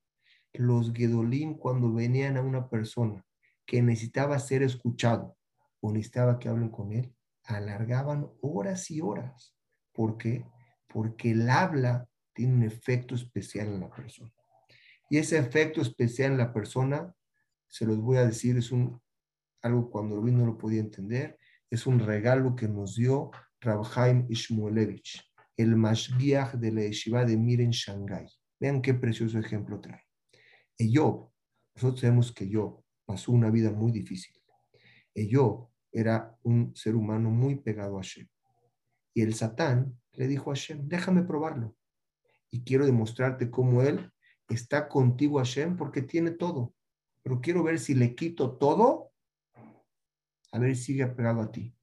[0.54, 3.22] los Gedolim cuando venían a una persona
[3.70, 5.36] que necesitaba ser escuchado
[5.80, 9.54] o necesitaba que hablen con él, alargaban horas y horas.
[9.92, 10.44] ¿Por qué?
[10.88, 14.32] Porque el habla tiene un efecto especial en la persona.
[15.08, 17.14] Y ese efecto especial en la persona,
[17.68, 19.00] se los voy a decir, es un,
[19.62, 21.38] algo cuando lo no lo podía entender,
[21.70, 23.30] es un regalo que nos dio
[23.60, 28.26] Rabhaim Ishmuelevich, el Mashgiach de la Yeshiva de Mir en Shanghái.
[28.58, 30.02] Vean qué precioso ejemplo trae.
[30.92, 31.30] Job,
[31.76, 32.79] nosotros sabemos que Job
[33.10, 34.32] pasó una vida muy difícil.
[35.32, 38.28] Job era un ser humano muy pegado a Hashem.
[39.12, 41.76] Y el Satán le dijo a Hashem, déjame probarlo.
[42.52, 44.12] Y quiero demostrarte cómo él
[44.48, 46.72] está contigo Hashem porque tiene todo.
[47.22, 49.10] Pero quiero ver si le quito todo,
[50.52, 51.74] a ver si sigue apegado a ti.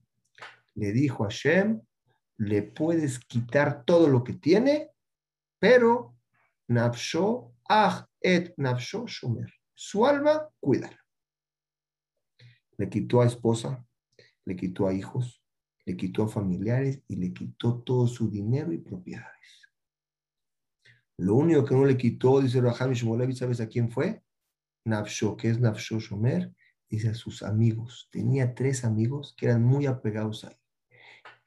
[0.75, 1.81] Le dijo a Hashem,
[2.37, 4.91] le puedes quitar todo lo que tiene,
[5.59, 6.15] pero
[6.69, 9.51] Nafsho, ah et Nafsho Shomer.
[9.73, 11.06] Su alma, cuídala.
[12.77, 13.85] Le quitó a esposa,
[14.45, 15.43] le quitó a hijos,
[15.85, 19.69] le quitó a familiares y le quitó todo su dinero y propiedades.
[21.17, 24.21] Lo único que no le quitó, dice Raham Shmolevi, ¿sabes a quién fue?
[24.85, 26.53] Nafsho, que es Nafsho Shomer,
[26.89, 28.07] dice a sus amigos.
[28.11, 30.57] Tenía tres amigos que eran muy apegados a él.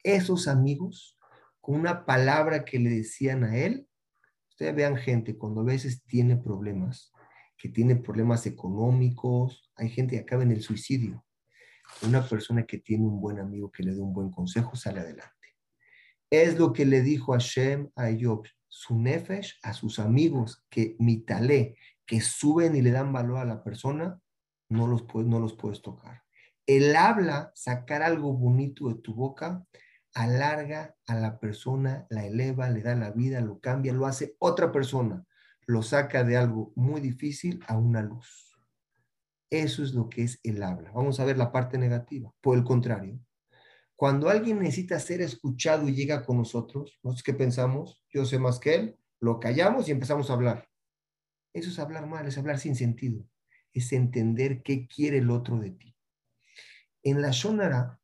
[0.03, 1.17] Esos amigos,
[1.61, 3.87] con una palabra que le decían a él,
[4.49, 7.10] ustedes vean gente cuando a veces tiene problemas,
[7.61, 11.23] que tiene problemas económicos, hay gente que acaba en el suicidio.
[12.01, 15.35] Una persona que tiene un buen amigo que le dé un buen consejo sale adelante.
[16.31, 21.75] Es lo que le dijo Hashem a Job su nefesh a sus amigos que mitale,
[22.05, 24.19] que suben y le dan valor a la persona,
[24.69, 26.23] no los, puedes, no los puedes tocar.
[26.65, 29.63] El habla, sacar algo bonito de tu boca,
[30.15, 34.71] alarga a la persona, la eleva, le da la vida, lo cambia, lo hace otra
[34.71, 35.25] persona,
[35.71, 38.59] lo saca de algo muy difícil a una luz.
[39.49, 40.91] Eso es lo que es el habla.
[40.91, 42.33] Vamos a ver la parte negativa.
[42.41, 43.19] Por el contrario,
[43.95, 48.59] cuando alguien necesita ser escuchado y llega con nosotros, nosotros qué pensamos, yo sé más
[48.59, 50.67] que él, lo callamos y empezamos a hablar.
[51.53, 53.25] Eso es hablar mal, es hablar sin sentido,
[53.73, 55.95] es entender qué quiere el otro de ti.
[57.03, 57.99] En la Shonara,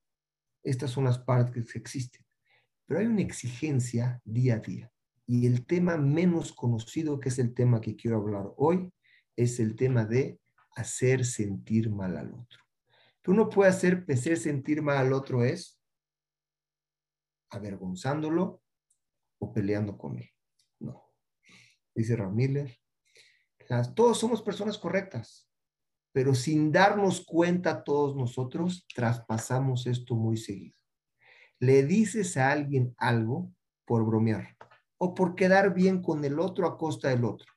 [0.63, 2.25] estas son las partes que existen,
[2.85, 4.91] pero hay una exigencia día a día.
[5.27, 8.89] Y el tema menos conocido, que es el tema que quiero hablar hoy,
[9.35, 10.39] es el tema de
[10.71, 12.59] hacer sentir mal al otro.
[13.21, 15.81] Tú no puedes hacer, hacer sentir mal al otro es
[17.49, 18.61] avergonzándolo
[19.39, 20.29] o peleando con él.
[20.79, 21.11] No.
[21.93, 22.79] Dice Ramírez,
[23.95, 25.49] todos somos personas correctas,
[26.13, 30.77] pero sin darnos cuenta todos nosotros traspasamos esto muy seguido.
[31.59, 33.51] Le dices a alguien algo
[33.85, 34.57] por bromear
[34.97, 37.51] o por quedar bien con el otro a costa del otro.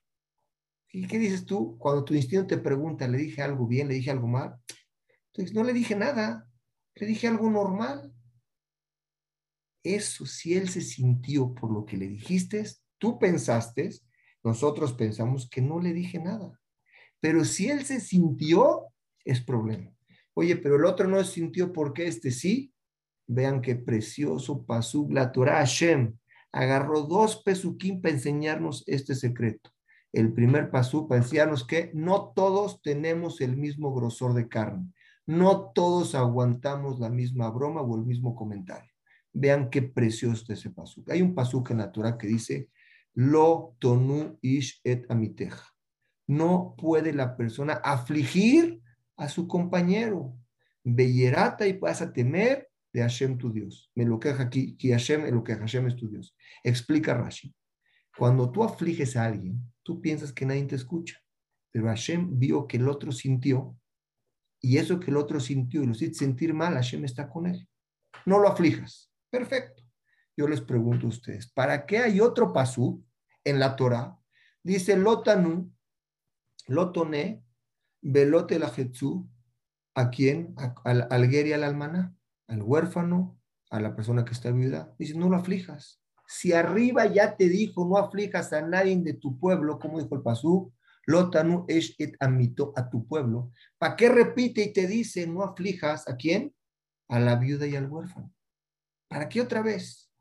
[0.93, 4.11] ¿Y qué dices tú cuando tu instinto te pregunta, le dije algo bien, le dije
[4.11, 4.55] algo mal?
[5.27, 6.47] Entonces, no le dije nada,
[6.95, 8.13] le dije algo normal.
[9.83, 12.63] Eso, si él se sintió por lo que le dijiste,
[12.97, 13.89] tú pensaste,
[14.43, 16.59] nosotros pensamos que no le dije nada.
[17.19, 18.87] Pero si él se sintió,
[19.23, 19.91] es problema.
[20.33, 22.73] Oye, pero el otro no se sintió porque este sí.
[23.27, 26.17] Vean qué precioso pasú, la Torah Hashem
[26.51, 29.71] agarró dos pesuquín para enseñarnos este secreto.
[30.11, 34.91] El primer pasú para enseñarnos que no todos tenemos el mismo grosor de carne.
[35.25, 38.91] No todos aguantamos la misma broma o el mismo comentario.
[39.33, 41.05] Vean qué precioso ese pasú.
[41.07, 42.69] Hay un pasú en la que dice,
[43.13, 45.65] lo tonu ish et amiteja.
[46.27, 48.81] No puede la persona afligir
[49.15, 50.33] a su compañero.
[50.83, 53.91] Beyerata y vas a temer de Hashem tu Dios.
[53.95, 56.35] Me lo queja aquí, que Hashem, lo que Hashem es tu Dios.
[56.63, 57.53] Explica Rashi.
[58.17, 61.17] Cuando tú afliges a alguien, tú piensas que nadie te escucha,
[61.71, 63.77] pero Hashem vio que el otro sintió
[64.59, 67.67] y eso que el otro sintió y lo hiciste sentir mal, Hashem está con él.
[68.25, 69.11] No lo aflijas.
[69.29, 69.81] Perfecto.
[70.37, 73.03] Yo les pregunto a ustedes, ¿para qué hay otro pasú
[73.43, 74.17] en la Torah?
[74.63, 75.71] Dice Lotanu,
[76.67, 77.43] Lotone,
[78.01, 78.71] Belote la
[79.95, 80.55] ¿a quién?
[80.83, 82.15] Al, al y al almaná
[82.51, 86.01] al huérfano, a la persona que está viuda, dice, no lo aflijas.
[86.27, 90.21] Si arriba ya te dijo, no aflijas a nadie de tu pueblo, como dijo el
[90.21, 90.73] Pasú,
[91.05, 93.51] Lotanu es et amito a tu pueblo.
[93.77, 96.53] ¿Para qué repite y te dice, no aflijas a quién?
[97.07, 98.33] A la viuda y al huérfano.
[99.07, 100.11] ¿Para qué otra vez?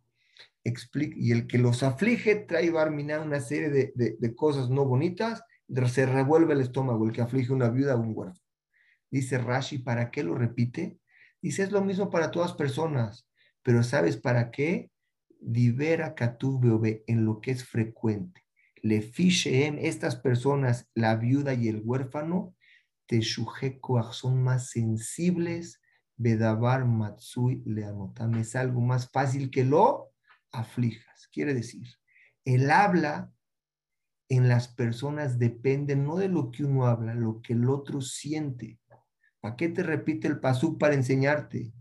[0.62, 5.42] Explica, y el que los aflige trae Barminá una serie de, de cosas no bonitas,
[5.88, 8.46] se revuelve el estómago, el que aflige una viuda o un huérfano.
[9.10, 11.00] Dice Rashi, ¿para qué lo repite?
[11.42, 13.26] Dice, es lo mismo para todas personas,
[13.62, 14.90] pero ¿sabes para qué?
[15.40, 16.14] Divera
[16.78, 18.44] ve en lo que es frecuente.
[18.82, 19.02] Le
[19.66, 22.54] en estas personas, la viuda y el huérfano,
[23.06, 23.22] te
[24.12, 25.80] son más sensibles,
[26.16, 28.34] bedavar matsui le anotan.
[28.34, 30.12] Es algo más fácil que lo
[30.52, 31.28] aflijas.
[31.32, 31.86] Quiere decir,
[32.44, 33.32] el habla
[34.28, 38.79] en las personas depende no de lo que uno habla, lo que el otro siente.
[39.40, 41.72] ¿Para qué te repite el pasú para enseñarte?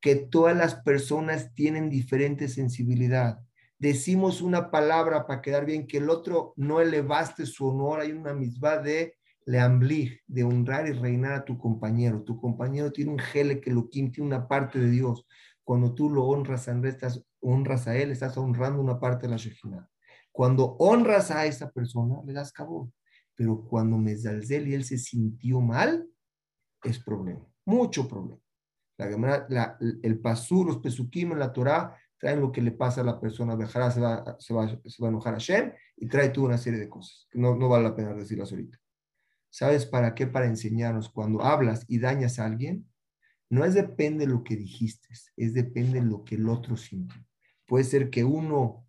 [0.00, 3.40] Que todas las personas tienen diferente sensibilidad.
[3.78, 8.00] Decimos una palabra para quedar bien, que el otro no elevaste su honor.
[8.00, 9.14] Hay una misma de
[9.46, 12.22] leamblig, de honrar y reinar a tu compañero.
[12.22, 15.26] Tu compañero tiene un gele que lo tiene una parte de Dios.
[15.64, 19.30] Cuando tú lo honras a él, estás, honras a él, estás honrando una parte de
[19.30, 19.88] la Shekhinah.
[20.30, 22.92] Cuando honras a esa persona, le das cabo.
[23.34, 26.06] Pero cuando Mezalzel y él se sintió mal,
[26.82, 28.40] es problema, mucho problema.
[28.98, 33.56] La, el pasú, los pesukim la Torah traen lo que le pasa a la persona,
[33.56, 36.88] Bejará se va, se, va, a enojar a Shem y trae toda una serie de
[36.88, 38.78] cosas no, no vale la pena decirlas ahorita.
[39.48, 40.26] ¿Sabes para qué?
[40.26, 42.86] Para enseñarnos cuando hablas y dañas a alguien,
[43.48, 47.20] no es depende de lo que dijiste, es depende de lo que el otro sintió.
[47.66, 48.86] Puede ser que uno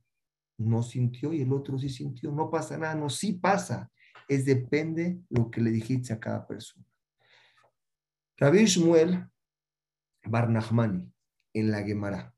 [0.57, 2.31] no sintió y el otro sí sintió.
[2.31, 3.91] No pasa nada, no, sí pasa.
[4.27, 6.85] Es depende lo que le dijiste a cada persona.
[8.41, 9.29] Rabbi Shmuel
[10.25, 11.13] Barnahmani
[11.53, 12.33] en la Gemara.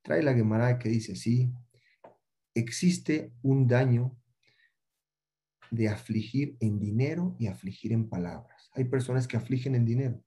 [0.00, 1.52] Trae la Gemara que dice así,
[2.54, 4.16] existe un daño
[5.72, 8.70] de afligir en dinero y afligir en palabras.
[8.74, 10.24] Hay personas que afligen en dinero,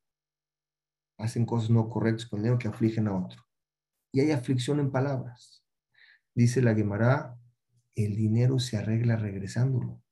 [1.18, 3.42] hacen cosas no correctas con dinero que afligen a otro.
[4.12, 5.64] Y hay aflicción en palabras.
[6.36, 7.40] Dice la Gemara,
[7.96, 10.04] el dinero se arregla regresándolo.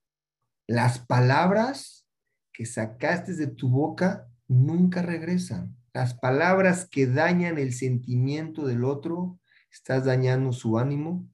[0.67, 2.07] Las palabras
[2.53, 5.77] que sacaste de tu boca nunca regresan.
[5.93, 9.39] Las palabras que dañan el sentimiento del otro,
[9.71, 11.29] estás dañando su ánimo,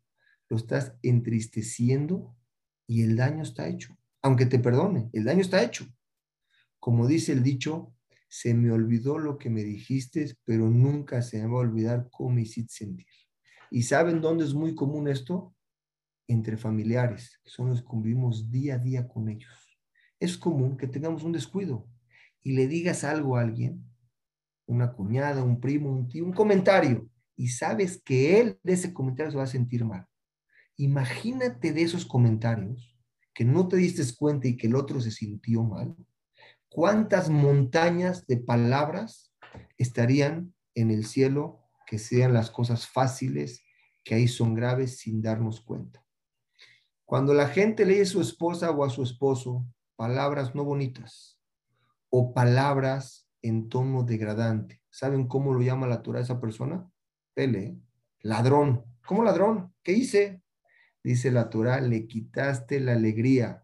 [0.49, 2.35] lo estás entristeciendo
[2.85, 3.97] y el daño está hecho.
[4.21, 5.87] Aunque te perdone, el daño está hecho.
[6.79, 7.93] Como dice el dicho,
[8.29, 12.31] se me olvidó lo que me dijiste, pero nunca se me va a olvidar cómo
[12.31, 13.07] me hiciste sentir.
[13.71, 15.55] ¿Y saben dónde es muy común esto?
[16.27, 19.79] Entre familiares, que son los que convivimos día a día con ellos.
[20.19, 21.87] Es común que tengamos un descuido
[22.47, 23.83] y le digas algo a alguien,
[24.67, 29.31] una cuñada, un primo, un tío, un comentario, y sabes que él de ese comentario
[29.31, 30.07] se va a sentir mal.
[30.77, 32.97] Imagínate de esos comentarios
[33.33, 35.93] que no te diste cuenta y que el otro se sintió mal.
[36.69, 39.35] ¿Cuántas montañas de palabras
[39.77, 43.65] estarían en el cielo que sean las cosas fáciles,
[44.05, 46.01] que ahí son graves sin darnos cuenta?
[47.03, 49.65] Cuando la gente lee a su esposa o a su esposo
[49.97, 51.36] palabras no bonitas
[52.09, 56.89] o palabras en tono degradante, ¿saben cómo lo llama la Torah a esa persona?
[57.33, 57.77] Pele,
[58.21, 58.83] ladrón.
[59.05, 59.73] ¿Cómo ladrón?
[59.83, 60.41] ¿Qué hice?
[61.03, 63.63] Dice la Torah, le quitaste la alegría,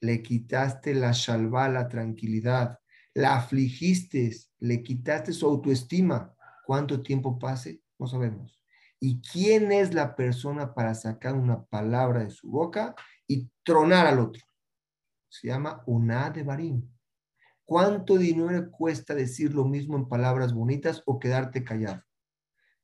[0.00, 2.78] le quitaste la shalva, la tranquilidad,
[3.14, 4.30] la afligiste,
[4.60, 6.34] le quitaste su autoestima.
[6.64, 7.80] ¿Cuánto tiempo pase?
[7.98, 8.60] No sabemos.
[9.00, 12.94] ¿Y quién es la persona para sacar una palabra de su boca
[13.26, 14.44] y tronar al otro?
[15.28, 16.95] Se llama una de Barim.
[17.66, 22.00] ¿Cuánto dinero cuesta decir lo mismo en palabras bonitas o quedarte callado?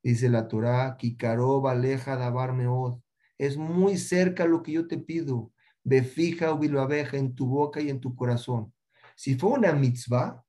[0.03, 2.99] Dice la Torah, Kikaroba aleja dabar meod.
[3.39, 5.53] Es muy cerca lo que yo te pido.
[5.85, 8.75] Ve fija o abeja en tu boca y en tu corazón.
[9.15, 10.45] Si fue una mitzvah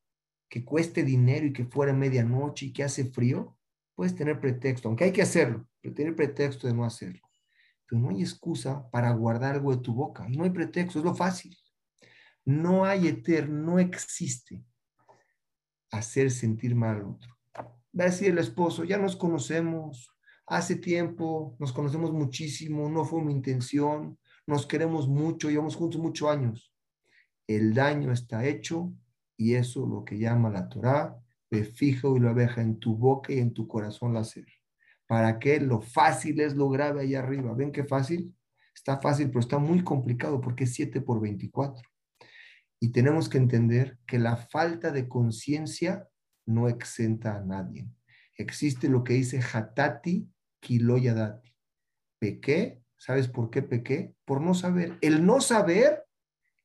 [0.49, 3.55] que cueste dinero y que fuera medianoche y que hace frío,
[3.93, 7.21] puedes tener pretexto, aunque hay que hacerlo, pero tener pretexto de no hacerlo.
[7.85, 10.25] Pero no hay excusa para guardar algo de tu boca.
[10.27, 11.55] Y no hay pretexto, es lo fácil.
[12.45, 14.63] No hay eterno, no existe
[15.91, 17.37] hacer sentir mal al otro.
[17.97, 20.11] Va a decir el esposo, ya nos conocemos,
[20.47, 24.17] hace tiempo, nos conocemos muchísimo, no fue mi intención,
[24.47, 26.73] nos queremos mucho, llevamos juntos muchos años.
[27.47, 28.93] El daño está hecho
[29.37, 31.15] y eso lo que llama la Torah,
[31.51, 34.45] ve fijo y lo abeja en tu boca y en tu corazón la hacer.
[35.05, 35.59] ¿Para qué?
[35.59, 37.53] Lo fácil es lo grave allá arriba.
[37.53, 38.35] ¿Ven qué fácil?
[38.73, 41.92] Está fácil, pero está muy complicado porque es 7 por 24.
[42.83, 46.09] Y tenemos que entender que la falta de conciencia
[46.45, 47.87] no exenta a nadie.
[48.35, 50.29] Existe lo que dice hatati
[50.59, 51.55] kiloyadati.
[52.19, 54.13] Pequé, ¿sabes por qué pequé?
[54.25, 54.97] Por no saber.
[54.99, 56.03] El no saber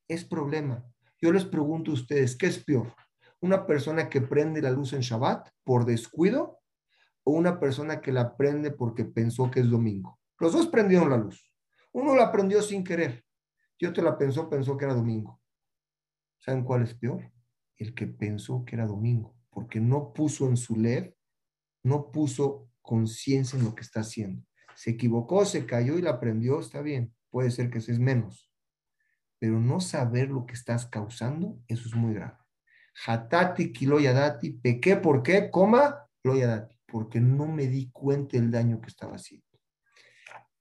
[0.09, 0.85] es problema.
[1.23, 2.93] Yo les pregunto a ustedes, ¿qué es peor?
[3.41, 6.59] ¿Una persona que prende la luz en Shabbat por descuido
[7.23, 10.19] o una persona que la prende porque pensó que es domingo?
[10.41, 11.49] Los dos prendieron la luz.
[11.93, 13.25] Uno la prendió sin querer
[13.79, 15.41] y otro la pensó, pensó que era domingo.
[16.39, 17.31] ¿Saben cuál es peor?
[17.77, 21.15] El que pensó que era domingo, porque no puso en su led,
[21.83, 24.45] no puso conciencia en lo que está haciendo.
[24.75, 28.51] Se equivocó, se cayó y la aprendió, está bien, puede ser que es menos,
[29.39, 32.37] pero no saber lo que estás causando, eso es muy grave.
[33.07, 35.51] Hatati kiloyadati, pequé, ¿por qué?
[35.51, 39.47] Coma, loyadati, porque no me di cuenta del daño que estaba haciendo.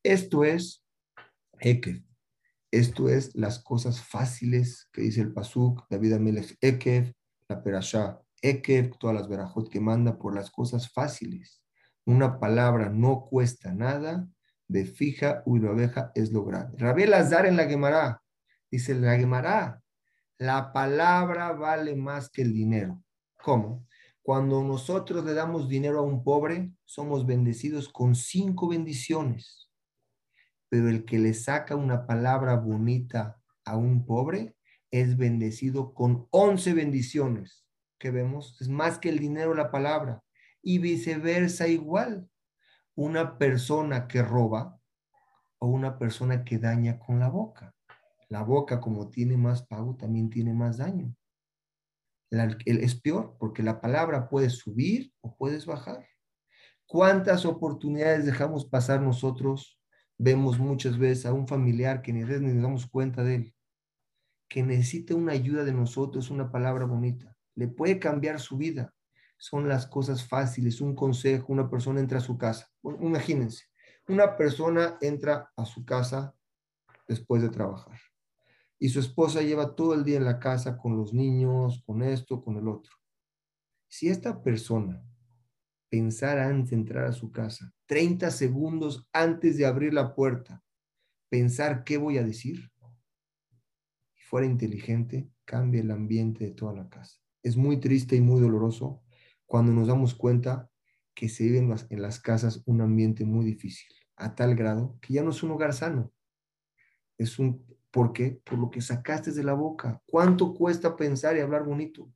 [0.03, 0.86] Esto es
[1.59, 2.03] Ekev.
[2.72, 7.13] Esto es las cosas fáciles que dice el Pasuk, David Amelech Ekev,
[7.47, 11.63] la Perashá Ekev, todas las verajot que manda por las cosas fáciles.
[12.05, 14.28] Una palabra no cuesta nada,
[14.68, 16.78] de fija uy abeja es lo grande.
[16.78, 18.22] Rabel Azar en la Gemara,
[18.70, 19.82] dice la Gemara,
[20.38, 23.01] la palabra vale más que el dinero.
[23.41, 23.88] ¿Cómo?
[24.22, 29.66] Cuando nosotros le damos dinero a un pobre, somos bendecidos con cinco bendiciones
[30.70, 34.55] pero el que le saca una palabra bonita a un pobre
[34.91, 37.65] es bendecido con once bendiciones.
[37.99, 38.61] que vemos?
[38.61, 40.24] Es más que el dinero la palabra.
[40.61, 42.30] Y viceversa igual.
[42.95, 44.80] Una persona que roba
[45.59, 47.76] o una persona que daña con la boca.
[48.30, 51.15] La boca, como tiene más pago, también tiene más daño.
[52.30, 56.05] es peor porque la palabra puede subir o puedes bajar.
[56.86, 59.76] ¿Cuántas oportunidades dejamos pasar nosotros
[60.18, 63.55] vemos muchas veces a un familiar que ni nos damos cuenta de él,
[64.49, 68.93] que necesita una ayuda de nosotros, una palabra bonita, le puede cambiar su vida.
[69.38, 72.72] Son las cosas fáciles, un consejo, una persona entra a su casa.
[73.01, 73.65] imagínense,
[74.07, 76.34] una persona entra a su casa
[77.07, 77.99] después de trabajar
[78.80, 82.43] y su esposa lleva todo el día en la casa con los niños, con esto,
[82.43, 82.93] con el otro.
[83.88, 85.03] Si esta persona
[85.89, 90.64] pensar antes de entrar a su casa, 30 segundos antes de abrir la puerta,
[91.30, 92.72] pensar qué voy a decir,
[94.16, 97.18] y fuera inteligente, cambia el ambiente de toda la casa.
[97.42, 99.02] Es muy triste y muy doloroso
[99.46, 100.70] cuando nos damos cuenta
[101.14, 105.00] que se vive en las, en las casas un ambiente muy difícil, a tal grado
[105.02, 106.14] que ya no es un hogar sano,
[107.18, 107.66] es un
[107.98, 108.40] ¿Por qué?
[108.44, 110.04] Por lo que sacaste de la boca.
[110.06, 112.12] ¿Cuánto cuesta pensar y hablar bonito?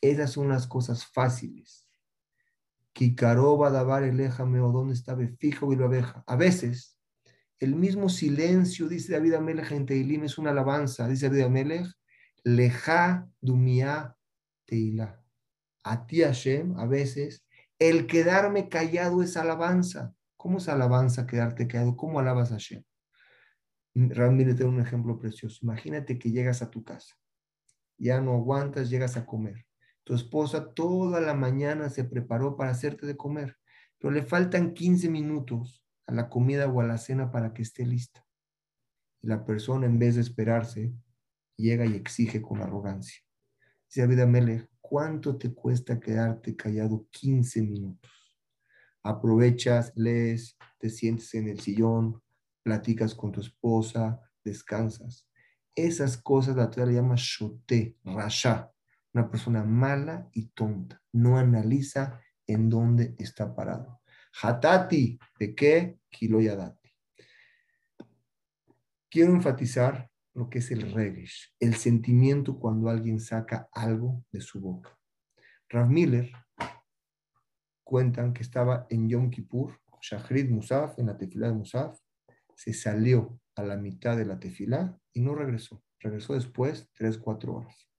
[0.00, 1.89] Esas son las cosas fáciles.
[2.92, 6.24] Kikaroba dabar eléjame o dónde estaba fijo y la abeja.
[6.26, 6.98] A veces,
[7.58, 11.06] el mismo silencio, dice David Amelech en Teilim, es una alabanza.
[11.08, 11.86] Dice David Amelech,
[12.42, 14.16] leja dumia
[14.66, 15.22] teila.
[15.84, 17.46] A ti Hashem, a veces,
[17.78, 20.14] el quedarme callado es alabanza.
[20.36, 21.96] ¿Cómo es alabanza quedarte callado?
[21.96, 22.82] ¿Cómo alabas a Hashem?
[23.94, 25.58] Ramírez te un ejemplo precioso.
[25.62, 27.14] Imagínate que llegas a tu casa,
[27.98, 29.66] ya no aguantas, llegas a comer.
[30.10, 33.58] Tu esposa toda la mañana se preparó para hacerte de comer,
[33.96, 37.86] pero le faltan 15 minutos a la comida o a la cena para que esté
[37.86, 38.26] lista.
[39.22, 40.92] Y la persona, en vez de esperarse,
[41.56, 43.22] llega y exige con arrogancia.
[43.86, 48.10] Dice David Amelech, ¿cuánto te cuesta quedarte callado 15 minutos?
[49.04, 52.20] Aprovechas, lees, te sientes en el sillón,
[52.64, 55.28] platicas con tu esposa, descansas.
[55.72, 58.72] Esas cosas la Torah le llama shote, rasha,
[59.12, 61.00] una persona mala y tonta.
[61.12, 64.00] No analiza en dónde está parado.
[64.42, 65.98] Hatati, ¿de qué?
[66.08, 66.90] Kiloyadati.
[69.08, 74.60] Quiero enfatizar lo que es el regesh, el sentimiento cuando alguien saca algo de su
[74.60, 74.96] boca.
[75.68, 76.30] Rav Miller
[77.82, 81.98] cuentan que estaba en Yom Kippur, Shahrid Musaf, en la tefilá de Musaf,
[82.54, 85.82] se salió a la mitad de la tefilá y no regresó.
[85.98, 87.89] Regresó después, tres, cuatro horas.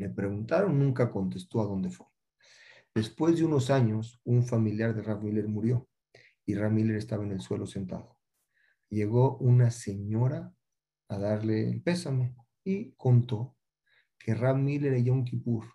[0.00, 2.06] Le preguntaron, nunca contestó a dónde fue.
[2.94, 5.90] Después de unos años, un familiar de Rav Miller murió
[6.46, 8.16] y Rav Miller estaba en el suelo sentado.
[8.88, 10.54] Llegó una señora
[11.10, 12.34] a darle el pésame
[12.64, 13.58] y contó
[14.18, 15.66] que Rav Miller en Yom Kippur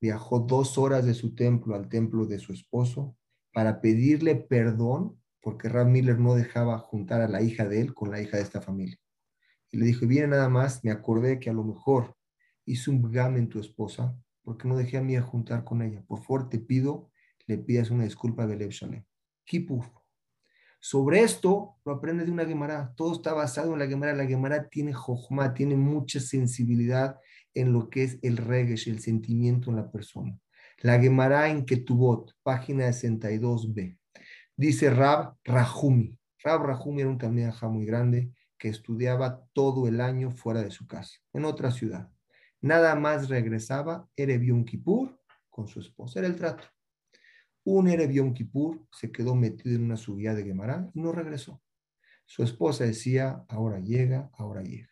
[0.00, 3.16] viajó dos horas de su templo al templo de su esposo
[3.52, 8.12] para pedirle perdón porque Rav Miller no dejaba juntar a la hija de él con
[8.12, 8.96] la hija de esta familia.
[9.72, 12.14] Y le dijo, viene nada más, me acordé que a lo mejor
[12.64, 16.02] hice un gam en tu esposa, porque no dejé a mí juntar con ella.
[16.06, 17.10] Por favor, te pido,
[17.46, 19.04] le pidas una disculpa a Beleb Shalem.
[19.44, 19.84] Kipur.
[20.80, 22.92] Sobre esto lo aprende de una Gemara.
[22.96, 24.14] Todo está basado en la Gemara.
[24.14, 27.18] La Gemara tiene jojma, tiene mucha sensibilidad
[27.54, 30.36] en lo que es el regesh, el sentimiento en la persona.
[30.78, 33.96] La Gemara en Ketubot, página 62b.
[34.56, 36.18] Dice Rab Rahumi.
[36.42, 40.86] Rab Rahumi era un también muy grande que estudiaba todo el año fuera de su
[40.86, 42.11] casa, en otra ciudad.
[42.62, 46.20] Nada más regresaba Erev Kippur con su esposa.
[46.20, 46.64] Era el trato.
[47.64, 51.60] Un Erev Kippur se quedó metido en una subida de Gemara y no regresó.
[52.24, 54.88] Su esposa decía, ahora llega, ahora llega.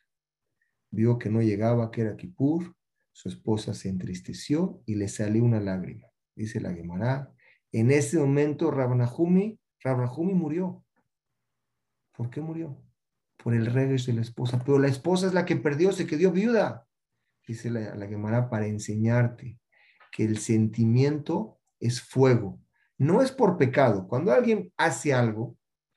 [0.90, 2.74] Vio que no llegaba, que era Kippur.
[3.12, 6.08] Su esposa se entristeció y le salió una lágrima.
[6.34, 7.32] Dice la Gemara.
[7.70, 10.84] En ese momento Rabnahumi, Rabnahumi murió.
[12.16, 12.82] ¿Por qué murió?
[13.36, 14.60] Por el regreso de la esposa.
[14.64, 16.88] Pero la esposa es la que perdió, se quedó viuda
[17.51, 19.59] dice la, la para enseñarte
[20.12, 22.61] que el sentimiento es fuego.
[22.96, 24.07] No es por pecado.
[24.07, 25.57] Cuando alguien hace algo,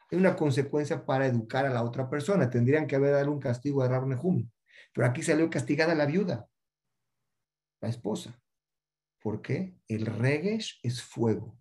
[0.09, 2.49] hay una consecuencia para educar a la otra persona.
[2.49, 6.47] Tendrían que haber dado un castigo a Rab Pero aquí salió castigada la viuda,
[7.81, 8.39] la esposa.
[9.19, 9.75] ¿Por qué?
[9.87, 11.57] El regesh es fuego.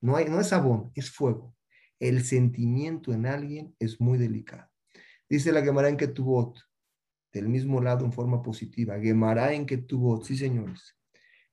[0.00, 1.54] No, hay, no es sabón, es fuego.
[1.98, 4.68] El sentimiento en alguien es muy delicado.
[5.28, 6.58] Dice la Gemara en Ketubot,
[7.34, 8.98] del mismo lado en forma positiva.
[9.00, 10.96] Gemara en que tuvo, sí señores.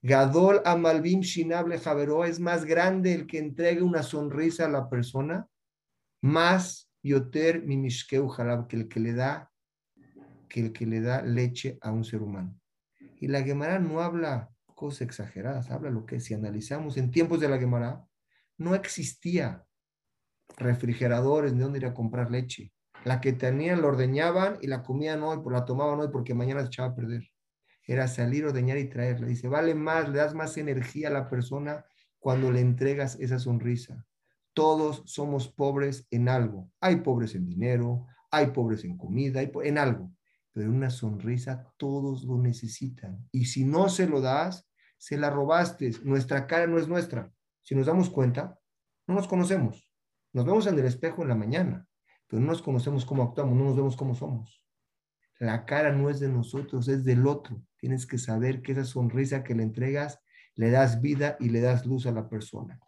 [0.04, 5.48] Gadol Amalbim Shinable Javeroa es más grande el que entregue una sonrisa a la persona,
[6.22, 9.52] más Yoter Mimishkeu Jalab, que el que le da,
[10.48, 12.60] que el que le da leche a un ser humano.
[13.20, 17.50] Y la Gemara no habla cosas exageradas, habla lo que si analizamos en tiempos de
[17.50, 18.04] la Gemara,
[18.58, 19.66] no existía
[20.58, 22.72] refrigeradores de dónde ir a comprar leche.
[23.04, 26.62] La que tenían la ordeñaban y la comían hoy, pues la tomaban hoy porque mañana
[26.62, 27.24] se echaba a perder.
[27.88, 29.26] Era salir, ordeñar y traerla.
[29.26, 31.84] Dice, vale más, le das más energía a la persona
[32.20, 34.06] cuando le entregas esa sonrisa.
[34.54, 36.70] Todos somos pobres en algo.
[36.80, 40.12] Hay pobres en dinero, hay pobres en comida, hay en algo.
[40.54, 43.28] Pero una sonrisa todos lo necesitan.
[43.32, 45.92] Y si no se lo das, se la robaste.
[46.04, 47.32] Nuestra cara no es nuestra.
[47.64, 48.60] Si nos damos cuenta,
[49.08, 49.90] no nos conocemos.
[50.34, 51.88] Nos vemos en el espejo en la mañana
[52.32, 54.64] pero no nos conocemos cómo actuamos, no nos vemos cómo somos.
[55.38, 57.62] La cara no es de nosotros, es del otro.
[57.76, 60.22] Tienes que saber que esa sonrisa que le entregas,
[60.56, 62.80] le das vida y le das luz a la persona.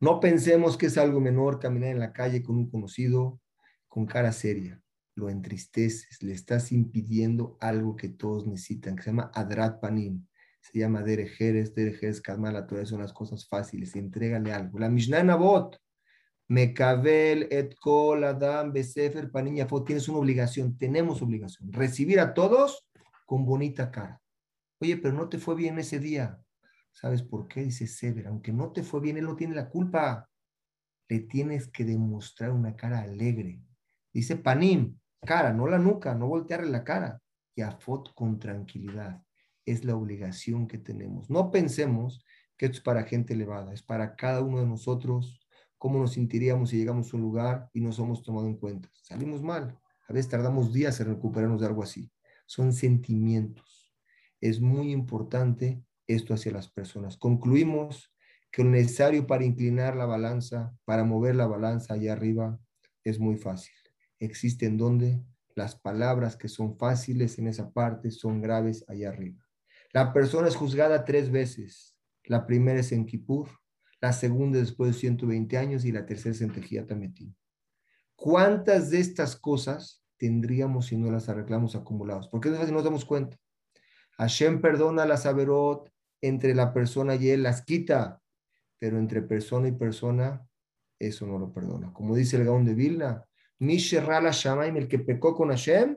[0.00, 3.38] No pensemos que es algo menor caminar en la calle con un conocido
[3.86, 4.80] con cara seria.
[5.14, 10.26] Lo entristeces, le estás impidiendo algo que todos necesitan, que se llama Adrat Panim.
[10.62, 13.94] Se llama Derejeres, Derejeres, Kadma, la Torah son las cosas fáciles.
[13.94, 14.78] Entrégale algo.
[14.78, 15.81] La Mishnah Nabot,
[16.52, 21.72] Mekabel et kol adam besefer paniña Tienes una obligación, tenemos obligación.
[21.72, 22.86] Recibir a todos
[23.24, 24.20] con bonita cara.
[24.78, 26.38] Oye, pero no te fue bien ese día.
[26.90, 27.62] ¿Sabes por qué?
[27.62, 30.28] Dice Sever, aunque no te fue bien, él no tiene la culpa.
[31.08, 33.62] Le tienes que demostrar una cara alegre.
[34.12, 37.18] Dice Panim, cara, no la nuca, no voltearle la cara.
[37.54, 39.22] Y a Fot con tranquilidad.
[39.64, 41.30] Es la obligación que tenemos.
[41.30, 42.22] No pensemos
[42.58, 45.41] que esto es para gente elevada, es para cada uno de nosotros
[45.82, 48.88] cómo nos sentiríamos si llegamos a un lugar y no somos tomados en cuenta.
[49.02, 49.76] Salimos mal.
[50.06, 52.08] A veces tardamos días en recuperarnos de algo así.
[52.46, 53.92] Son sentimientos.
[54.40, 57.16] Es muy importante esto hacia las personas.
[57.16, 58.14] Concluimos
[58.52, 62.60] que lo necesario para inclinar la balanza, para mover la balanza allá arriba,
[63.02, 63.74] es muy fácil.
[64.20, 65.20] Existen donde
[65.56, 69.44] las palabras que son fáciles en esa parte son graves allá arriba.
[69.92, 71.96] La persona es juzgada tres veces.
[72.22, 73.48] La primera es en Kippur,
[74.02, 77.36] la segunda después de 120 años y la tercera es en Tametín.
[78.16, 82.26] ¿Cuántas de estas cosas tendríamos si no las arreglamos acumulados?
[82.26, 83.38] Porque no nos damos cuenta.
[84.18, 85.88] Hashem perdona las averot
[86.20, 88.20] entre la persona y él, las quita,
[88.80, 90.44] pero entre persona y persona,
[90.98, 91.92] eso no lo perdona.
[91.92, 93.24] Como dice el Gaón de Vilna,
[93.60, 95.96] Misherrala Shamaim, el que pecó con Hashem,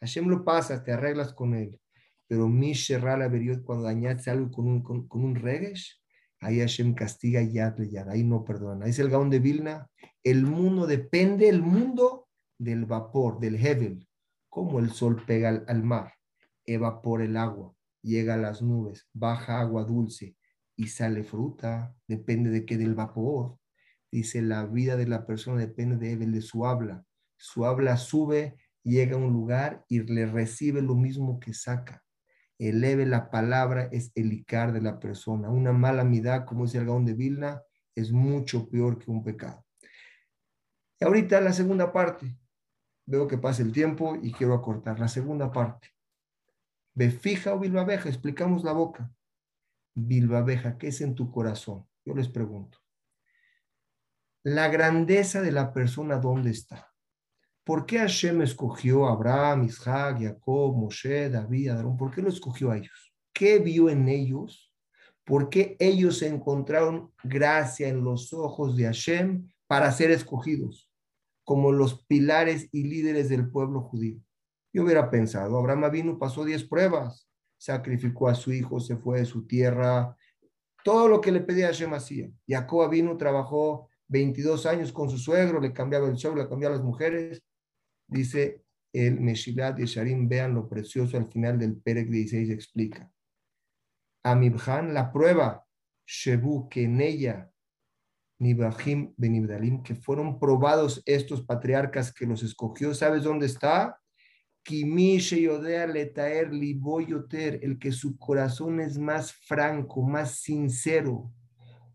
[0.00, 1.80] Hashem lo pasa, te arreglas con él.
[2.26, 5.98] Pero Misherrala Beriot, cuando dañaste algo con un, con, con un regesh,
[6.40, 8.86] Ahí Hashem castiga yad yad, ahí no perdona.
[8.86, 9.88] Dice el Gaón de Vilna,
[10.22, 12.28] el mundo depende, el mundo
[12.58, 14.08] del vapor, del hevel,
[14.48, 16.14] como el sol pega al, mar,
[16.64, 20.36] evapora el agua, llega a las nubes, baja agua dulce
[20.76, 23.58] y sale fruta, depende de qué, del vapor.
[24.10, 27.04] Dice, la vida de la persona depende de él, de su habla.
[27.36, 32.02] Su habla sube, llega a un lugar y le recibe lo mismo que saca
[32.58, 35.48] eleve la palabra es el icar de la persona.
[35.48, 37.62] Una mala midad, como dice el Gaón de Vilna,
[37.94, 39.64] es mucho peor que un pecado.
[41.00, 42.36] Y ahorita la segunda parte.
[43.06, 44.98] Veo que pasa el tiempo y quiero acortar.
[44.98, 45.88] La segunda parte.
[46.94, 49.10] Befija o bilbabeja, explicamos la boca.
[49.94, 51.88] Bilbabeja, ¿qué es en tu corazón?
[52.04, 52.78] Yo les pregunto.
[54.42, 56.87] La grandeza de la persona, ¿dónde está?
[57.68, 61.98] ¿Por qué Hashem escogió a Abraham, Isaac, Jacob, Moshe, David, Aarón?
[61.98, 63.12] ¿Por qué lo escogió a ellos?
[63.30, 64.72] ¿Qué vio en ellos?
[65.22, 70.90] ¿Por qué ellos encontraron gracia en los ojos de Hashem para ser escogidos
[71.44, 74.18] como los pilares y líderes del pueblo judío?
[74.72, 79.26] Yo hubiera pensado, Abraham vino, pasó 10 pruebas, sacrificó a su hijo, se fue de
[79.26, 80.16] su tierra,
[80.82, 82.30] todo lo que le pedía Hashem hacía.
[82.48, 86.84] Jacob vino, trabajó 22 años con su suegro, le cambiaba el show, le cambiaba las
[86.84, 87.42] mujeres,
[88.08, 93.10] Dice el Meshilat Sharim, vean lo precioso al final del Perek 16 explica.
[94.24, 95.64] Amibhan, la prueba,
[96.06, 97.50] Shebu, que en ella,
[98.40, 104.00] Nibahim Benibdalim, que fueron probados estos patriarcas que los escogió, ¿sabes dónde está?
[104.70, 111.32] Letaer Liboyoter, el que su corazón es más franco, más sincero.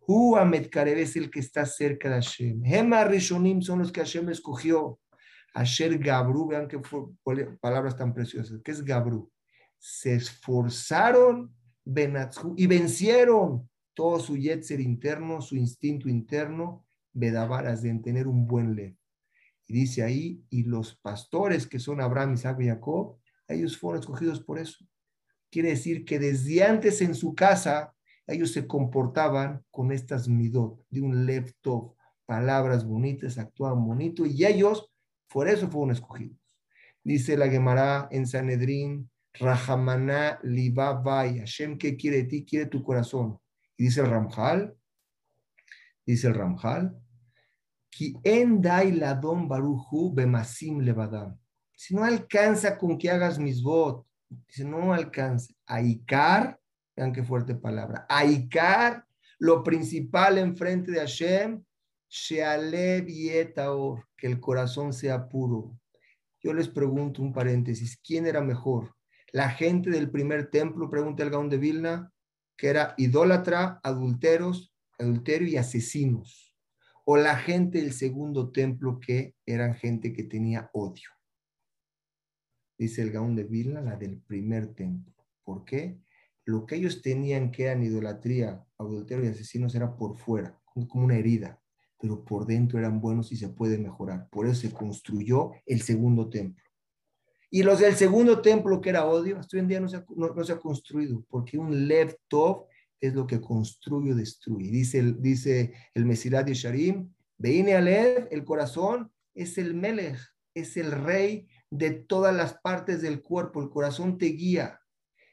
[0.08, 2.66] Hu es el que está cerca de Hashem.
[2.66, 5.00] Hema Rishonim son los que Hashem escogió.
[5.54, 6.82] Asher Gabru, vean qué
[7.62, 8.60] palabras tan preciosas.
[8.64, 9.32] ¿Qué es Gabru?
[9.78, 11.56] Se esforzaron
[12.56, 18.96] y vencieron todo su yetzer interno, su instinto interno, Bedavaras, de tener un buen led.
[19.68, 24.42] Y dice ahí, y los pastores que son Abraham, Isaac y Jacob, ellos fueron escogidos
[24.42, 24.84] por eso.
[25.52, 27.94] Quiere decir que desde antes en su casa,
[28.26, 31.54] ellos se comportaban con estas midot, de un lev
[32.26, 34.90] palabras bonitas, actuaban bonito, y ellos
[35.34, 36.38] por eso fueron escogidos.
[37.04, 42.46] Dice la Gemara en Sanedrín, Rahamana Libavai, Hashem, ¿qué quiere de ti?
[42.46, 43.40] Quiere tu corazón.
[43.76, 44.76] Y dice el Ramjal,
[46.06, 46.96] dice el Ramjal,
[47.90, 48.16] Ki
[48.94, 51.38] ladon baruchu bemasim levadam.
[51.76, 54.06] Si no alcanza con que hagas mis votos,
[54.48, 55.54] dice, no alcanza.
[55.66, 56.60] Aikar,
[56.96, 59.06] vean qué fuerte palabra, Aikar,
[59.40, 61.64] lo principal enfrente de Hashem,
[64.16, 65.76] que el corazón sea puro.
[66.40, 68.96] Yo les pregunto un paréntesis, ¿quién era mejor?
[69.32, 72.14] La gente del primer templo, pregunta el Gaón de Vilna,
[72.56, 76.56] que era idólatra, adulteros, adulterio y asesinos.
[77.04, 81.10] O la gente del segundo templo, que eran gente que tenía odio.
[82.78, 85.16] Dice el Gaón de Vilna, la del primer templo.
[85.44, 86.00] ¿Por qué?
[86.46, 91.18] Lo que ellos tenían que eran idolatría, adulterio y asesinos era por fuera, como una
[91.18, 91.63] herida
[92.04, 94.28] pero por dentro eran buenos y se puede mejorar.
[94.30, 96.62] Por eso se construyó el segundo templo.
[97.50, 100.06] Y los del segundo templo, que era odio, hasta hoy en día no se ha,
[100.14, 102.66] no, se ha construido, porque un Lev Tov
[103.00, 104.70] es lo que construye o destruye.
[104.70, 110.20] Dice el, dice el Mesilat de Sharim, Veine Alev, el corazón, es el Melech,
[110.54, 113.62] es el rey de todas las partes del cuerpo.
[113.62, 114.82] El corazón te guía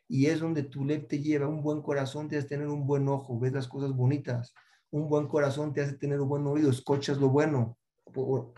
[0.07, 1.49] y es donde tu Lev te lleva.
[1.49, 4.55] Un buen corazón te tener un buen ojo, ves las cosas bonitas.
[4.91, 7.79] Un buen corazón te hace tener un buen oído, escuchas lo bueno.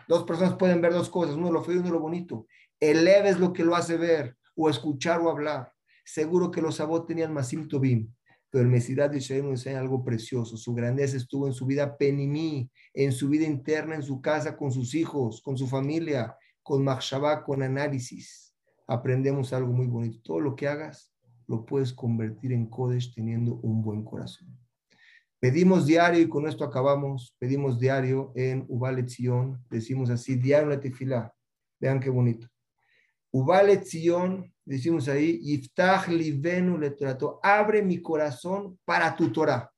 [0.08, 2.46] Dos personas pueden ver dos cosas, uno lo feo y uno lo bonito.
[2.80, 5.72] El Lev es lo que lo hace ver o escuchar o hablar.
[6.04, 8.12] Seguro que los sabot tenían Masim Tobim,
[8.50, 10.56] pero el Mesidad de Israel nos enseña algo precioso.
[10.56, 14.72] Su grandeza estuvo en su vida penimí, en su vida interna, en su casa, con
[14.72, 18.54] sus hijos, con su familia, con Machshavá, con análisis.
[18.86, 20.20] Aprendemos algo muy bonito.
[20.22, 21.12] Todo lo que hagas
[21.46, 24.61] lo puedes convertir en Kodesh teniendo un buen corazón.
[25.42, 29.10] Pedimos diario, y con esto acabamos, pedimos diario en Ubalet
[29.68, 31.34] decimos así, diario la tefilá.
[31.80, 32.46] Vean qué bonito.
[33.32, 33.84] Ubalet
[34.64, 36.94] decimos ahí, Yiftach livenu le
[37.42, 39.68] abre mi corazón para tu Torah.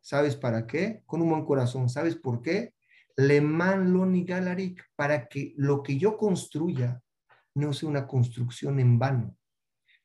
[0.00, 1.02] ¿Sabes para qué?
[1.04, 1.88] Con un buen corazón.
[1.88, 2.72] ¿Sabes por qué?
[3.16, 7.02] Le man lo galarik, para que lo que yo construya
[7.56, 9.36] no sea una construcción en vano.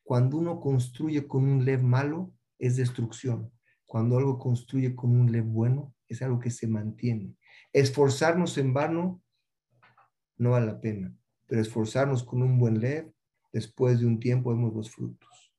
[0.02, 3.52] Cuando uno construye con un lev malo, es destrucción.
[3.94, 7.38] Cuando algo construye con un bueno, es algo que se mantiene.
[7.72, 9.22] Esforzarnos en vano
[10.36, 11.16] no vale la pena,
[11.46, 13.14] pero esforzarnos con un buen lev
[13.52, 15.54] después de un tiempo vemos los frutos.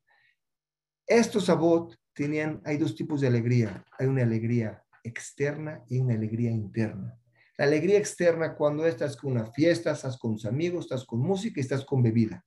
[1.06, 3.84] Estos sabot tenían, hay dos tipos de alegría.
[4.00, 7.16] Hay una alegría externa y una alegría interna.
[7.56, 11.60] La alegría externa cuando estás con una fiesta, estás con tus amigos, estás con música
[11.60, 12.44] y estás con bebida.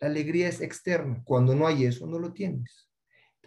[0.00, 1.20] La alegría es externa.
[1.24, 2.87] Cuando no hay eso, no lo tienes.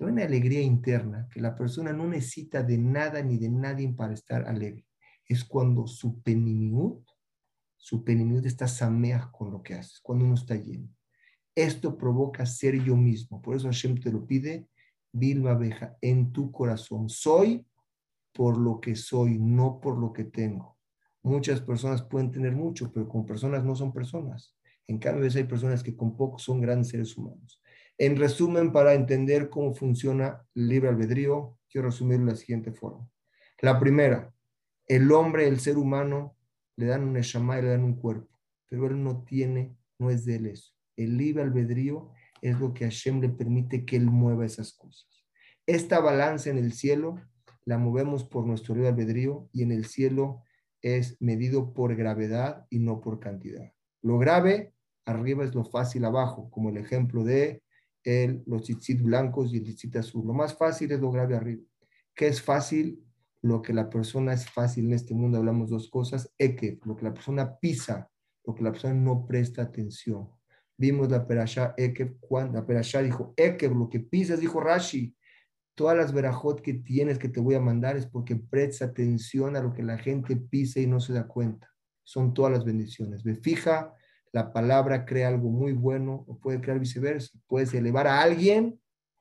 [0.02, 4.14] Hay una alegría interna que la persona no necesita de nada ni de nadie para
[4.14, 4.88] estar alegre.
[5.28, 7.08] Es cuando su penimiut,
[7.78, 10.90] su penimiut está sameach con lo que haces, cuando uno está lleno.
[11.54, 13.44] Esto provoca ser yo mismo.
[13.44, 14.68] Por eso Hashem te lo pide,
[15.12, 17.08] Bilba abeja, en tu corazón.
[17.08, 17.64] Soy
[18.34, 20.80] por lo que soy, no por lo que tengo.
[21.22, 24.58] Muchas personas pueden tener mucho, pero con personas no son personas.
[24.88, 27.61] En cambio, hay personas que con poco son grandes seres humanos.
[28.02, 33.08] En resumen, para entender cómo funciona el libre albedrío, quiero resumirlo de la siguiente forma.
[33.60, 34.34] La primera,
[34.88, 36.36] el hombre, el ser humano,
[36.78, 40.26] le dan un Neshama y le dan un cuerpo, pero él no tiene, no es
[40.26, 40.74] de él eso.
[40.98, 42.10] El libre albedrío
[42.42, 45.24] es lo que Hashem le permite que él mueva esas cosas.
[45.68, 47.22] Esta balanza en el cielo
[47.66, 50.42] la movemos por nuestro libre albedrío y en el cielo
[50.82, 53.72] es medido por gravedad y no por cantidad.
[54.02, 54.74] Lo grave
[55.06, 57.62] arriba es lo fácil abajo, como el ejemplo de
[58.04, 60.26] el, los tzitzit blancos y el tzitzit azul.
[60.26, 61.64] Lo más fácil es lo grave arriba.
[62.16, 63.04] ¿Qué es fácil?
[63.42, 66.32] Lo que la persona es fácil en este mundo, hablamos dos cosas.
[66.38, 68.10] Eke, lo que la persona pisa,
[68.46, 70.30] lo que la persona no presta atención.
[70.78, 75.16] Vimos la perashá Ekev, cuando la perashá dijo, Ekev, lo que pisas, dijo Rashi,
[75.76, 79.62] todas las verajot que tienes que te voy a mandar es porque presta atención a
[79.62, 81.70] lo que la gente pisa y no se da cuenta.
[82.04, 83.24] Son todas las bendiciones.
[83.24, 83.94] Ve, fija,
[84.32, 87.38] la palabra crea algo muy bueno o puede crear viceversa.
[87.48, 88.80] Puedes elevar a alguien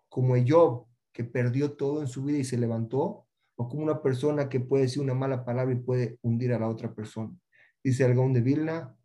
[0.09, 4.49] como Job, que perdió todo en su vida y se levantó, o como una persona
[4.49, 7.35] que puede decir una mala palabra y puede hundir a la otra persona.
[7.83, 8.97] Dice el Gaón de Vilna,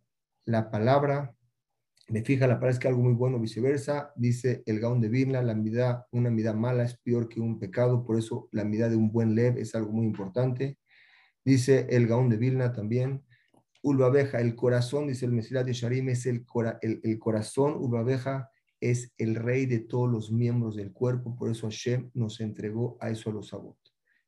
[0.44, 1.34] la palabra
[2.08, 4.12] me fija, la parece que algo muy bueno, viceversa.
[4.14, 8.04] Dice el Gaón de Vilna, la vida, una vida mala es peor que un pecado,
[8.04, 10.78] por eso la vida de un buen lev es algo muy importante.
[11.44, 13.24] Dice el Gaón de Vilna también,
[13.86, 16.44] Ulbabeja, el corazón, dice el Mesías de Sharim, es el,
[16.82, 21.68] el, el corazón, Ulbabeja es el rey de todos los miembros del cuerpo, por eso
[21.68, 23.78] Hashem nos entregó a eso a los sabot.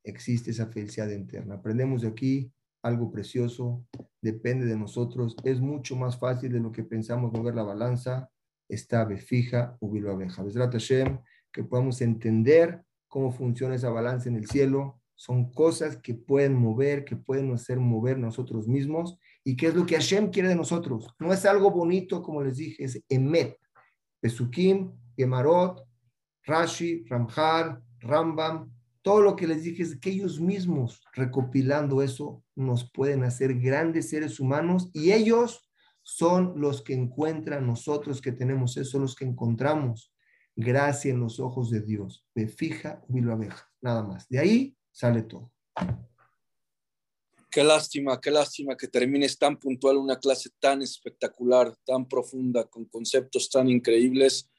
[0.04, 1.56] Existe esa felicidad interna.
[1.56, 2.52] Aprendemos de aquí
[2.84, 3.84] algo precioso,
[4.22, 5.34] depende de nosotros.
[5.42, 8.30] Es mucho más fácil de lo que pensamos mover la balanza.
[8.68, 10.44] Está fija o abeja.
[10.44, 11.18] Hashem,
[11.50, 15.00] que podamos entender cómo funciona esa balanza en el cielo.
[15.16, 19.18] Son cosas que pueden mover, que pueden hacer mover nosotros mismos.
[19.44, 21.08] ¿Y qué es lo que Hashem quiere de nosotros?
[21.18, 23.56] No es algo bonito, como les dije, es Emet.
[24.20, 25.86] Pesukim, Gemarot,
[26.44, 28.70] Rashi, Ramjar, Rambam,
[29.02, 34.10] todo lo que les dije es que ellos mismos, recopilando eso, nos pueden hacer grandes
[34.10, 35.70] seres humanos y ellos
[36.02, 40.12] son los que encuentran nosotros que tenemos eso, los que encontramos
[40.56, 42.26] gracia en los ojos de Dios.
[42.34, 44.28] Me fija, lo abeja, nada más.
[44.28, 45.52] De ahí sale todo.
[47.50, 52.84] Qué lástima, qué lástima que termines tan puntual una clase tan espectacular, tan profunda, con
[52.84, 54.50] conceptos tan increíbles.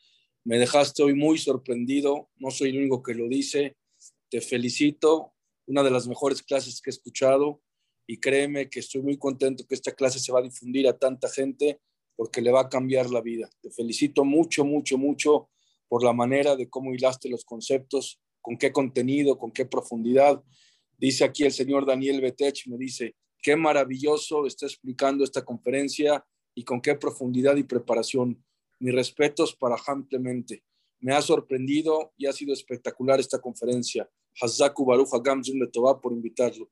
[0.43, 3.75] Me dejaste hoy muy sorprendido, no soy el único que lo dice
[4.29, 5.33] te felicito,
[5.65, 7.61] una de las mejores clases que he escuchado
[8.07, 11.29] y créeme que estoy muy contento que esta clase se va a difundir a tanta
[11.29, 11.79] gente
[12.15, 13.49] porque le va a cambiar la vida.
[13.61, 15.49] Te felicito mucho, mucho, mucho
[15.87, 20.43] por la manera de cómo hilaste los conceptos, con qué contenido, con qué profundidad.
[20.99, 26.63] Dice aquí el señor Daniel Betech, me dice, Qué maravilloso está explicando esta conferencia y
[26.65, 28.43] con qué profundidad y preparación.
[28.79, 30.63] Mis respetos para Ham Clemente.
[30.99, 34.09] Me ha sorprendido y ha sido espectacular esta conferencia.
[34.41, 36.69] Hazaku Baruch Hagam de Toba por invitarlo.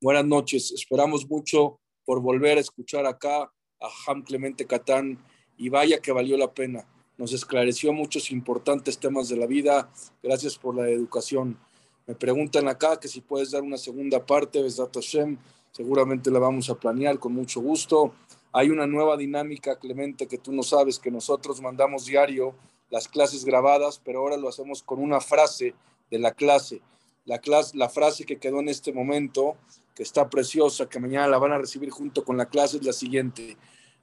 [0.00, 0.72] Buenas noches.
[0.72, 5.22] Esperamos mucho por volver a escuchar acá a Ham Clemente Catán
[5.58, 6.88] y vaya que valió la pena.
[7.18, 9.92] Nos esclareció muchos importantes temas de la vida.
[10.22, 11.58] Gracias por la educación.
[12.06, 15.36] Me preguntan acá que si puedes dar una segunda parte, Besat Hashem.
[15.72, 18.14] Seguramente la vamos a planear con mucho gusto.
[18.52, 22.54] Hay una nueva dinámica, Clemente, que tú no sabes, que nosotros mandamos diario
[22.90, 25.74] las clases grabadas, pero ahora lo hacemos con una frase
[26.08, 26.80] de la clase.
[27.24, 29.56] La, clase, la frase que quedó en este momento,
[29.96, 32.92] que está preciosa, que mañana la van a recibir junto con la clase, es la
[32.92, 33.56] siguiente.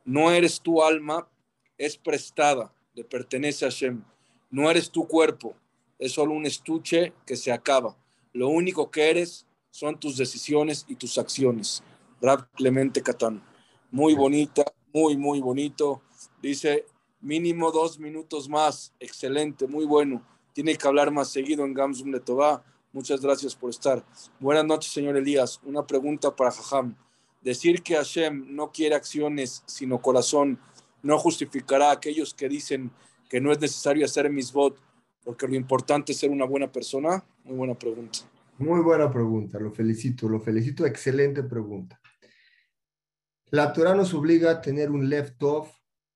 [0.03, 1.29] No eres tu alma,
[1.77, 4.03] es prestada, le pertenece a Hashem.
[4.51, 5.55] No eres tu cuerpo,
[6.03, 7.95] es solo un estuche que se acaba.
[8.33, 11.81] Lo único que eres son tus decisiones y tus acciones.
[12.21, 13.41] Rab Clemente Catán.
[13.89, 16.01] Muy bonita, muy, muy bonito.
[16.41, 16.85] Dice,
[17.21, 18.93] mínimo dos minutos más.
[18.99, 20.21] Excelente, muy bueno.
[20.51, 22.61] Tiene que hablar más seguido en Gamsum de Tobá.
[22.91, 24.05] Muchas gracias por estar.
[24.41, 25.61] Buenas noches, señor Elías.
[25.63, 26.97] Una pregunta para Jajam.
[27.41, 30.59] Decir que Hashem no quiere acciones, sino corazón,
[31.01, 32.91] no justificará a aquellos que dicen
[33.29, 34.77] que no es necesario hacer misbot,
[35.23, 37.23] porque lo importante es ser una buena persona.
[37.43, 38.19] Muy buena pregunta.
[38.57, 41.99] Muy buena pregunta, lo felicito, lo felicito, excelente pregunta.
[43.47, 45.71] La Torah nos obliga a tener un left off,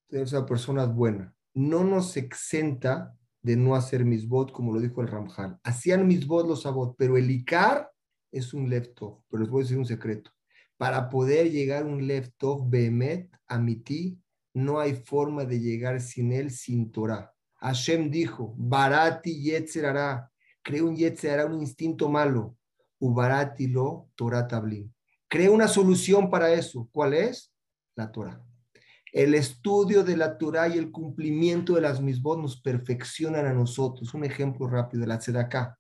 [0.08, 1.36] tener esa persona buena.
[1.54, 5.60] No nos exenta de no hacer misbot, como lo dijo el Ramjal.
[5.64, 7.92] Hacían misbot los sabot, pero el Icar
[8.32, 9.22] es un left off.
[9.30, 10.32] Pero les voy a decir un secreto.
[10.78, 14.20] Para poder llegar a un left off Behemet, Amiti,
[14.54, 17.34] no hay forma de llegar sin él, sin Torah.
[17.60, 20.32] Hashem dijo, Barati Yetzerara,
[20.68, 22.58] Cree un Yetzerara, un instinto malo.
[23.00, 24.94] Ubarati lo Torah Tablin.
[25.30, 26.90] Crea una solución para eso.
[26.92, 27.54] ¿Cuál es?
[27.96, 28.44] La Torah.
[29.14, 34.14] El estudio de la Torah y el cumplimiento de las misbot nos perfeccionan a nosotros.
[34.14, 35.78] Un ejemplo rápido de la tzedakah.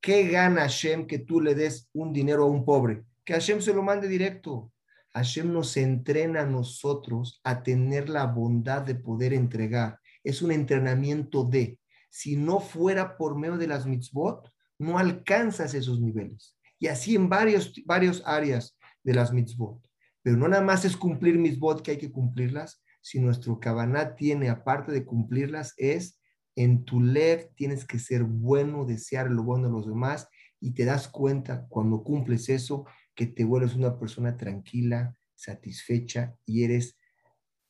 [0.00, 3.04] ¿Qué gana Hashem que tú le des un dinero a un pobre?
[3.26, 4.72] Que Hashem se lo mande directo.
[5.12, 10.00] Hashem nos entrena a nosotros a tener la bondad de poder entregar.
[10.24, 11.78] Es un entrenamiento de
[12.10, 16.56] si no fuera por medio de las mitzvot, no alcanzas esos niveles.
[16.78, 19.80] Y así en varios, varios áreas de las mitzvot.
[20.22, 24.48] Pero no nada más es cumplir mitzvot que hay que cumplirlas, si nuestro kabaná tiene,
[24.48, 26.20] aparte de cumplirlas, es
[26.54, 30.28] en tu lev tienes que ser bueno, desear lo bueno de los demás
[30.60, 36.64] y te das cuenta cuando cumples eso que te vuelves una persona tranquila, satisfecha y
[36.64, 36.98] eres,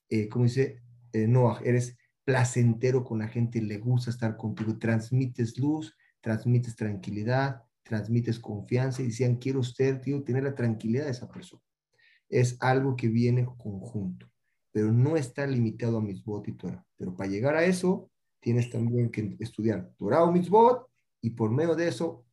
[0.09, 0.83] eh, como dice
[1.13, 7.63] eh, Noah, eres placentero con la gente, le gusta estar contigo, transmites luz, transmites tranquilidad,
[7.83, 11.63] transmites confianza y decían, quiero usted, tío, tener la tranquilidad de esa persona.
[12.29, 14.31] Es algo que viene conjunto,
[14.71, 16.87] pero no está limitado a mitzvot y Torah.
[16.97, 18.11] Pero para llegar a eso,
[18.41, 20.89] tienes también que estudiar Torah o mitzvot
[21.21, 22.25] y por medio de eso,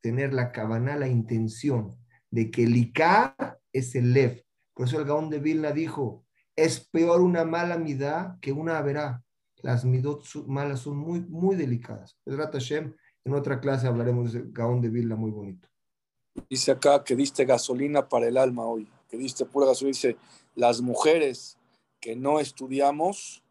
[0.00, 1.96] tener la cabana, la intención
[2.30, 4.44] de que el Icar es el Lev.
[4.74, 6.25] Por eso el Gaón de Vilna dijo,
[6.56, 9.22] es peor una mala midá que una verá.
[9.62, 12.16] Las midot malas son muy, muy delicadas.
[12.24, 15.68] En otra clase hablaremos de Gaón de Vilna muy bonito.
[16.48, 19.94] Dice acá que diste gasolina para el alma hoy, que diste pura gasolina.
[19.94, 20.16] Dice,
[20.54, 21.58] las mujeres
[22.00, 23.42] que no estudiamos,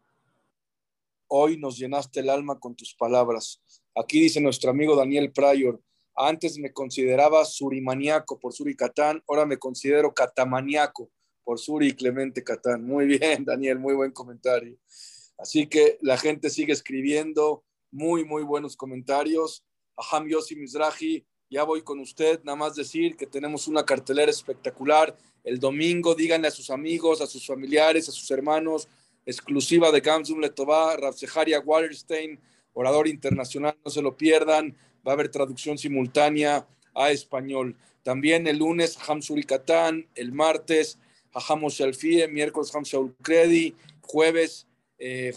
[1.28, 3.60] hoy nos llenaste el alma con tus palabras.
[3.94, 5.80] Aquí dice nuestro amigo Daniel Pryor,
[6.14, 11.10] antes me consideraba surimaniaco por Suricatán, ahora me considero catamaniaco
[11.46, 12.84] por Suri y Clemente Catán.
[12.84, 14.76] Muy bien, Daniel, muy buen comentario.
[15.38, 19.64] Así que la gente sigue escribiendo muy, muy buenos comentarios.
[19.96, 22.40] Aham Yossi Mizrahi, ya voy con usted.
[22.42, 25.16] Nada más decir que tenemos una cartelera espectacular.
[25.44, 28.88] El domingo díganle a sus amigos, a sus familiares, a sus hermanos,
[29.24, 32.40] exclusiva de Gamsum Letová, Rafseharia Wallerstein,
[32.72, 34.76] orador internacional, no se lo pierdan.
[35.06, 37.76] Va a haber traducción simultánea a español.
[38.02, 40.98] También el lunes, Hamsuri Catán, el martes,
[41.40, 44.66] Jajam Moshe miércoles Jajam Shaul Credi, jueves
[44.98, 45.32] eh,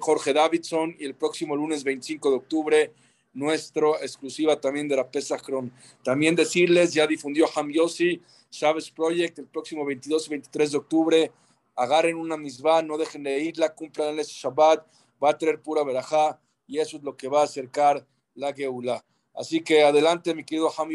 [0.00, 2.92] Jorge Davidson y el próximo lunes 25 de octubre
[3.34, 5.72] nuestro exclusiva también de la Pesachron.
[6.02, 11.32] También decirles, ya difundió Ham Yossi, Chávez Project el próximo 22 y 23 de octubre.
[11.74, 14.86] Agarren una misma, no dejen de irla, cumplan ese Shabbat,
[15.22, 19.04] va a traer pura verajá y eso es lo que va a acercar la Geula.
[19.34, 20.90] Así que adelante, mi querido Ham